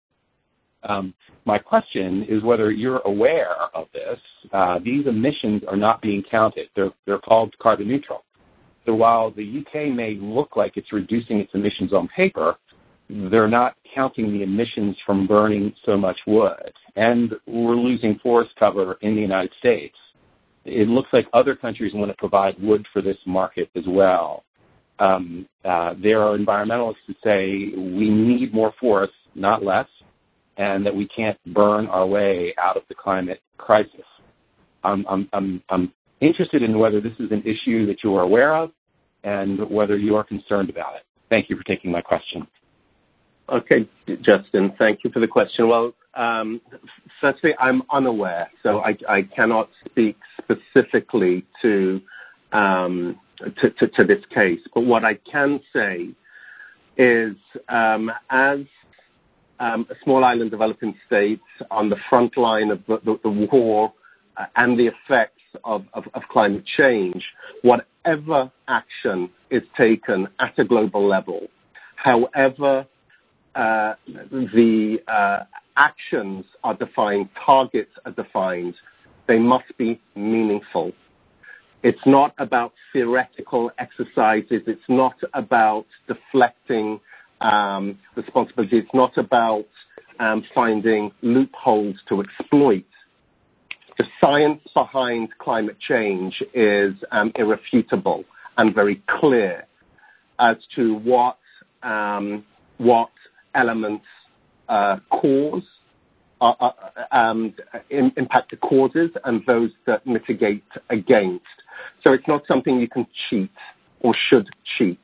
Um, 0.83 1.13
my 1.45 1.57
question 1.57 2.25
is 2.29 2.43
whether 2.43 2.71
you're 2.71 3.01
aware 3.05 3.55
of 3.73 3.87
this. 3.93 4.19
Uh, 4.53 4.79
these 4.83 5.07
emissions 5.07 5.63
are 5.67 5.75
not 5.75 6.01
being 6.01 6.23
counted. 6.29 6.67
They're 6.75 7.19
called 7.19 7.53
carbon 7.61 7.87
neutral. 7.87 8.23
So 8.85 8.95
while 8.95 9.31
the 9.31 9.43
U.K. 9.43 9.89
may 9.89 10.15
look 10.19 10.55
like 10.55 10.77
it's 10.77 10.91
reducing 10.93 11.39
its 11.39 11.51
emissions 11.53 11.93
on 11.93 12.07
paper, 12.15 12.55
they're 13.09 13.47
not 13.47 13.75
counting 13.93 14.31
the 14.31 14.43
emissions 14.43 14.95
from 15.05 15.27
burning 15.27 15.73
so 15.85 15.97
much 15.97 16.17
wood. 16.27 16.71
And 16.95 17.33
we're 17.47 17.75
losing 17.75 18.19
forest 18.21 18.51
cover 18.57 18.97
in 19.01 19.15
the 19.15 19.21
United 19.21 19.51
States. 19.59 19.95
It 20.65 20.87
looks 20.87 21.09
like 21.11 21.27
other 21.33 21.55
countries 21.55 21.93
want 21.93 22.11
to 22.11 22.17
provide 22.17 22.61
wood 22.61 22.85
for 22.93 23.01
this 23.01 23.17
market 23.25 23.69
as 23.75 23.83
well. 23.87 24.43
Um, 24.99 25.47
uh, 25.65 25.93
there 26.01 26.21
are 26.21 26.37
environmentalists 26.37 26.95
who 27.07 27.13
say 27.23 27.73
we 27.75 28.09
need 28.09 28.53
more 28.53 28.73
forests, 28.79 29.15
not 29.33 29.63
less, 29.63 29.87
and 30.59 30.85
that 30.85 30.93
we 30.93 31.07
can't 31.07 31.37
burn 31.53 31.87
our 31.87 32.05
way 32.05 32.53
out 32.61 32.77
of 32.77 32.83
the 32.89 32.95
climate 32.95 33.41
crisis. 33.57 34.05
I'm 34.83 35.05
interested 36.21 36.61
in 36.61 36.77
whether 36.77 37.01
this 37.01 37.13
is 37.17 37.31
an 37.31 37.41
issue 37.43 37.87
that 37.87 38.03
you 38.03 38.13
are 38.15 38.23
aware 38.23 38.55
of 38.55 38.71
and 39.23 39.67
whether 39.69 39.97
you 39.97 40.15
are 40.15 40.23
concerned 40.23 40.69
about 40.69 40.95
it. 40.95 41.03
Thank 41.29 41.49
you 41.49 41.55
for 41.57 41.63
taking 41.63 41.91
my 41.91 42.01
question. 42.01 42.45
Okay, 43.49 43.89
Justin. 44.21 44.73
Thank 44.77 44.99
you 45.03 45.09
for 45.11 45.19
the 45.19 45.27
question. 45.27 45.69
Well, 45.69 45.93
um, 46.13 46.61
firstly, 47.21 47.51
I'm 47.59 47.81
unaware, 47.91 48.49
so 48.61 48.81
I 48.81 49.21
cannot 49.35 49.69
speak 49.85 50.17
specifically 50.41 51.45
um, 52.51 53.19
to 53.61 53.87
to 53.87 54.03
this 54.03 54.23
case. 54.33 54.59
But 54.73 54.81
what 54.81 55.05
I 55.05 55.17
can 55.31 55.61
say 55.73 56.09
is, 56.97 57.35
um, 57.69 58.11
as 58.29 58.59
Um, 59.59 59.85
a 59.89 59.95
small 60.03 60.23
island 60.23 60.51
developing 60.51 60.95
state 61.05 61.41
on 61.69 61.89
the 61.89 61.97
front 62.09 62.37
line 62.37 62.71
of 62.71 62.79
the 62.87 63.47
war 63.51 63.93
uh, 64.37 64.45
and 64.55 64.79
the 64.79 64.87
effects 64.87 65.41
of 65.65 65.83
climate 66.31 66.63
change, 66.77 67.23
whatever 67.61 68.49
action 68.67 69.29
is 69.49 69.63
taken 69.77 70.27
at 70.39 70.57
a 70.57 70.63
global 70.63 71.05
level, 71.07 71.47
however 71.95 72.85
uh, 73.55 73.95
the 74.07 74.97
uh, 75.07 75.39
actions 75.75 76.45
are 76.63 76.75
defined, 76.75 77.27
targets 77.45 77.91
are 78.05 78.11
defined, 78.11 78.75
they 79.27 79.39
must 79.39 79.65
be 79.77 79.99
meaningful. 80.15 80.91
It's 81.83 82.05
not 82.05 82.33
about 82.39 82.73
theoretical 82.91 83.71
exercises. 83.79 84.61
It's 84.67 84.89
not 84.89 85.15
about 85.33 85.85
deflecting 86.07 86.99
Um, 87.41 87.97
responsibility. 88.15 88.79
It's 88.79 88.93
not 88.93 89.17
about 89.17 89.65
um, 90.19 90.43
finding 90.53 91.11
loopholes 91.21 91.95
to 92.09 92.21
exploit. 92.21 92.83
The 93.97 94.05
science 94.19 94.61
behind 94.73 95.29
climate 95.39 95.77
change 95.79 96.43
is 96.53 96.93
um, 97.11 97.31
irrefutable 97.35 98.25
and 98.57 98.75
very 98.75 99.01
clear 99.19 99.65
as 100.39 100.57
to 100.75 100.95
what 100.95 101.37
um 101.83 102.43
what 102.77 103.09
elements 103.55 104.05
uh, 104.67 104.97
cause 105.09 105.63
uh, 106.41 106.53
uh, 107.11 107.33
impact 107.89 108.51
the 108.51 108.57
causes 108.57 109.09
and 109.25 109.41
those 109.45 109.71
that 109.85 110.05
mitigate 110.07 110.63
against. 110.89 111.43
So 112.03 112.13
it's 112.13 112.27
not 112.27 112.43
something 112.47 112.79
you 112.79 112.87
can 112.87 113.05
cheat 113.29 113.51
or 114.01 114.15
should 114.29 114.47
cheat. 114.77 115.01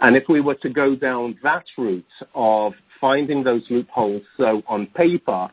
And 0.00 0.16
if 0.16 0.24
we 0.28 0.40
were 0.40 0.54
to 0.56 0.68
go 0.68 0.94
down 0.94 1.38
that 1.42 1.64
route 1.76 2.04
of 2.34 2.72
finding 3.00 3.42
those 3.42 3.62
loopholes, 3.68 4.22
so 4.36 4.62
on 4.68 4.86
paper, 4.88 5.48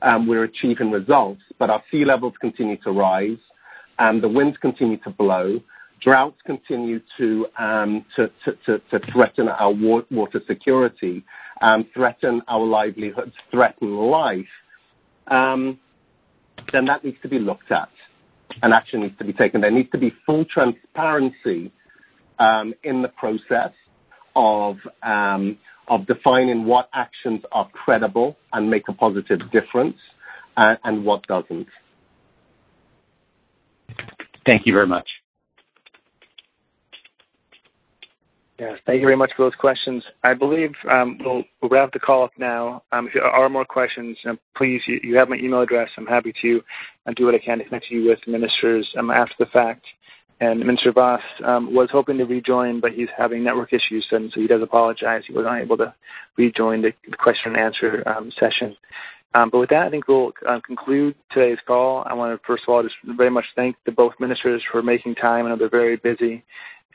um, 0.00 0.26
we're 0.26 0.44
achieving 0.44 0.90
results, 0.90 1.42
but 1.58 1.70
our 1.70 1.82
sea 1.90 2.04
levels 2.04 2.34
continue 2.40 2.76
to 2.78 2.90
rise, 2.90 3.38
and 3.98 4.22
the 4.22 4.28
winds 4.28 4.56
continue 4.58 4.96
to 4.98 5.10
blow, 5.10 5.60
droughts 6.00 6.38
continue 6.44 7.00
to 7.18 7.46
um, 7.58 8.04
threaten 9.12 9.48
our 9.48 9.70
water 9.70 10.40
security, 10.48 11.22
threaten 11.94 12.42
our 12.48 12.64
livelihoods, 12.64 13.32
threaten 13.50 13.96
life, 13.96 14.44
um, 15.28 15.78
then 16.72 16.84
that 16.86 17.04
needs 17.04 17.16
to 17.22 17.28
be 17.28 17.38
looked 17.38 17.70
at 17.70 17.88
and 18.62 18.72
action 18.72 19.00
needs 19.00 19.16
to 19.18 19.24
be 19.24 19.32
taken. 19.32 19.60
There 19.60 19.70
needs 19.70 19.90
to 19.92 19.98
be 19.98 20.12
full 20.26 20.44
transparency 20.44 21.72
in 22.82 23.02
the 23.02 23.10
process 23.16 23.72
of 24.36 24.76
defining 26.06 26.64
what 26.64 26.88
actions 26.94 27.42
are 27.52 27.68
credible 27.70 28.36
and 28.52 28.70
make 28.70 28.88
a 28.88 28.92
positive 28.92 29.40
difference 29.50 29.96
and 30.56 31.04
what 31.04 31.26
doesn't. 31.26 31.66
Thank 34.46 34.66
you 34.66 34.72
very 34.72 34.86
much. 34.86 35.08
Yes, 38.62 38.78
thank 38.86 39.00
you 39.00 39.06
very 39.06 39.16
much 39.16 39.32
for 39.36 39.46
those 39.46 39.56
questions. 39.56 40.04
I 40.22 40.34
believe 40.34 40.70
um, 40.88 41.18
we'll, 41.24 41.42
we'll, 41.60 41.68
wrap 41.68 41.92
the 41.92 41.98
call 41.98 42.22
up 42.22 42.30
now. 42.38 42.84
Um, 42.92 43.08
if 43.08 43.14
there 43.14 43.24
are 43.24 43.48
more 43.48 43.64
questions, 43.64 44.16
um, 44.24 44.38
please, 44.56 44.80
you, 44.86 45.00
you, 45.02 45.16
have 45.16 45.28
my 45.28 45.34
email 45.36 45.62
address. 45.62 45.88
I'm 45.96 46.06
happy 46.06 46.32
to 46.42 46.60
uh, 47.06 47.12
do 47.16 47.24
what 47.24 47.34
I 47.34 47.38
can 47.38 47.58
to 47.58 47.64
connect 47.64 47.90
you 47.90 48.08
with 48.08 48.20
ministers 48.28 48.88
um, 48.96 49.10
after 49.10 49.34
the 49.40 49.46
fact. 49.46 49.84
And 50.42 50.58
Minister 50.58 50.90
Vaz 50.90 51.20
um, 51.44 51.72
was 51.72 51.88
hoping 51.92 52.18
to 52.18 52.24
rejoin, 52.24 52.80
but 52.80 52.90
he's 52.90 53.08
having 53.16 53.44
network 53.44 53.72
issues, 53.72 54.04
and 54.10 54.28
so 54.34 54.40
he 54.40 54.48
does 54.48 54.60
apologize. 54.60 55.22
He 55.24 55.32
was 55.32 55.46
unable 55.48 55.76
to 55.76 55.94
rejoin 56.36 56.82
the, 56.82 56.92
the 57.08 57.16
question 57.16 57.54
and 57.54 57.60
answer 57.62 58.02
um, 58.08 58.32
session. 58.40 58.76
but 59.32 59.54
with 59.54 59.70
that, 59.70 59.86
I 59.86 59.90
think 59.90 60.08
we'll 60.08 60.32
uh, 60.48 60.58
conclude 60.66 61.14
today's 61.30 61.58
call. 61.64 62.02
I 62.06 62.14
want 62.14 62.36
to, 62.36 62.44
first 62.44 62.64
of 62.66 62.74
all, 62.74 62.82
just 62.82 62.96
very 63.16 63.30
much 63.30 63.44
thank 63.54 63.76
the 63.86 63.92
both 63.92 64.14
ministers 64.18 64.60
for 64.72 64.82
making 64.82 65.14
time. 65.14 65.46
I 65.46 65.50
know 65.50 65.56
they're 65.56 65.70
very 65.70 65.96
busy 65.96 66.42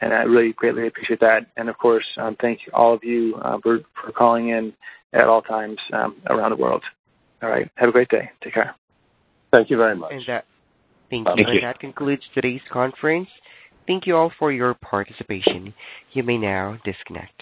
and 0.02 0.14
I 0.14 0.24
really 0.24 0.54
greatly 0.54 0.88
appreciate 0.88 1.20
that. 1.22 1.48
And 1.56 1.70
of 1.70 1.78
course, 1.78 2.06
um, 2.18 2.36
thank 2.42 2.60
all 2.74 2.94
of 2.94 3.04
you 3.04 3.36
uh, 3.44 3.58
for, 3.64 3.80
for 3.96 4.12
calling 4.12 4.50
in 4.50 4.74
at 5.14 5.28
all 5.28 5.42
times 5.42 5.78
um, 5.94 6.18
around 6.30 6.52
the 6.52 6.58
world. 6.58 6.84
All 7.42 7.50
right. 7.50 7.70
Have 7.76 7.90
a 7.90 7.92
great 7.92 8.10
day. 8.10 8.30
Take 8.44 8.56
care. 8.56 8.76
Thank 9.52 9.70
you 9.70 9.78
very 9.78 9.96
much. 9.96 10.12
And 11.12 11.26
that, 11.26 11.36
thank, 11.38 11.56
you. 11.56 11.62
that 11.62 11.80
concludes 11.80 12.24
today's 12.34 12.62
conference. 12.72 13.30
Thank 13.88 14.06
you 14.06 14.16
all 14.16 14.32
for 14.38 14.52
your 14.52 14.74
participation. 14.74 15.74
You 16.14 16.24
may 16.24 16.38
now 16.38 16.78
disconnect. 16.84 17.42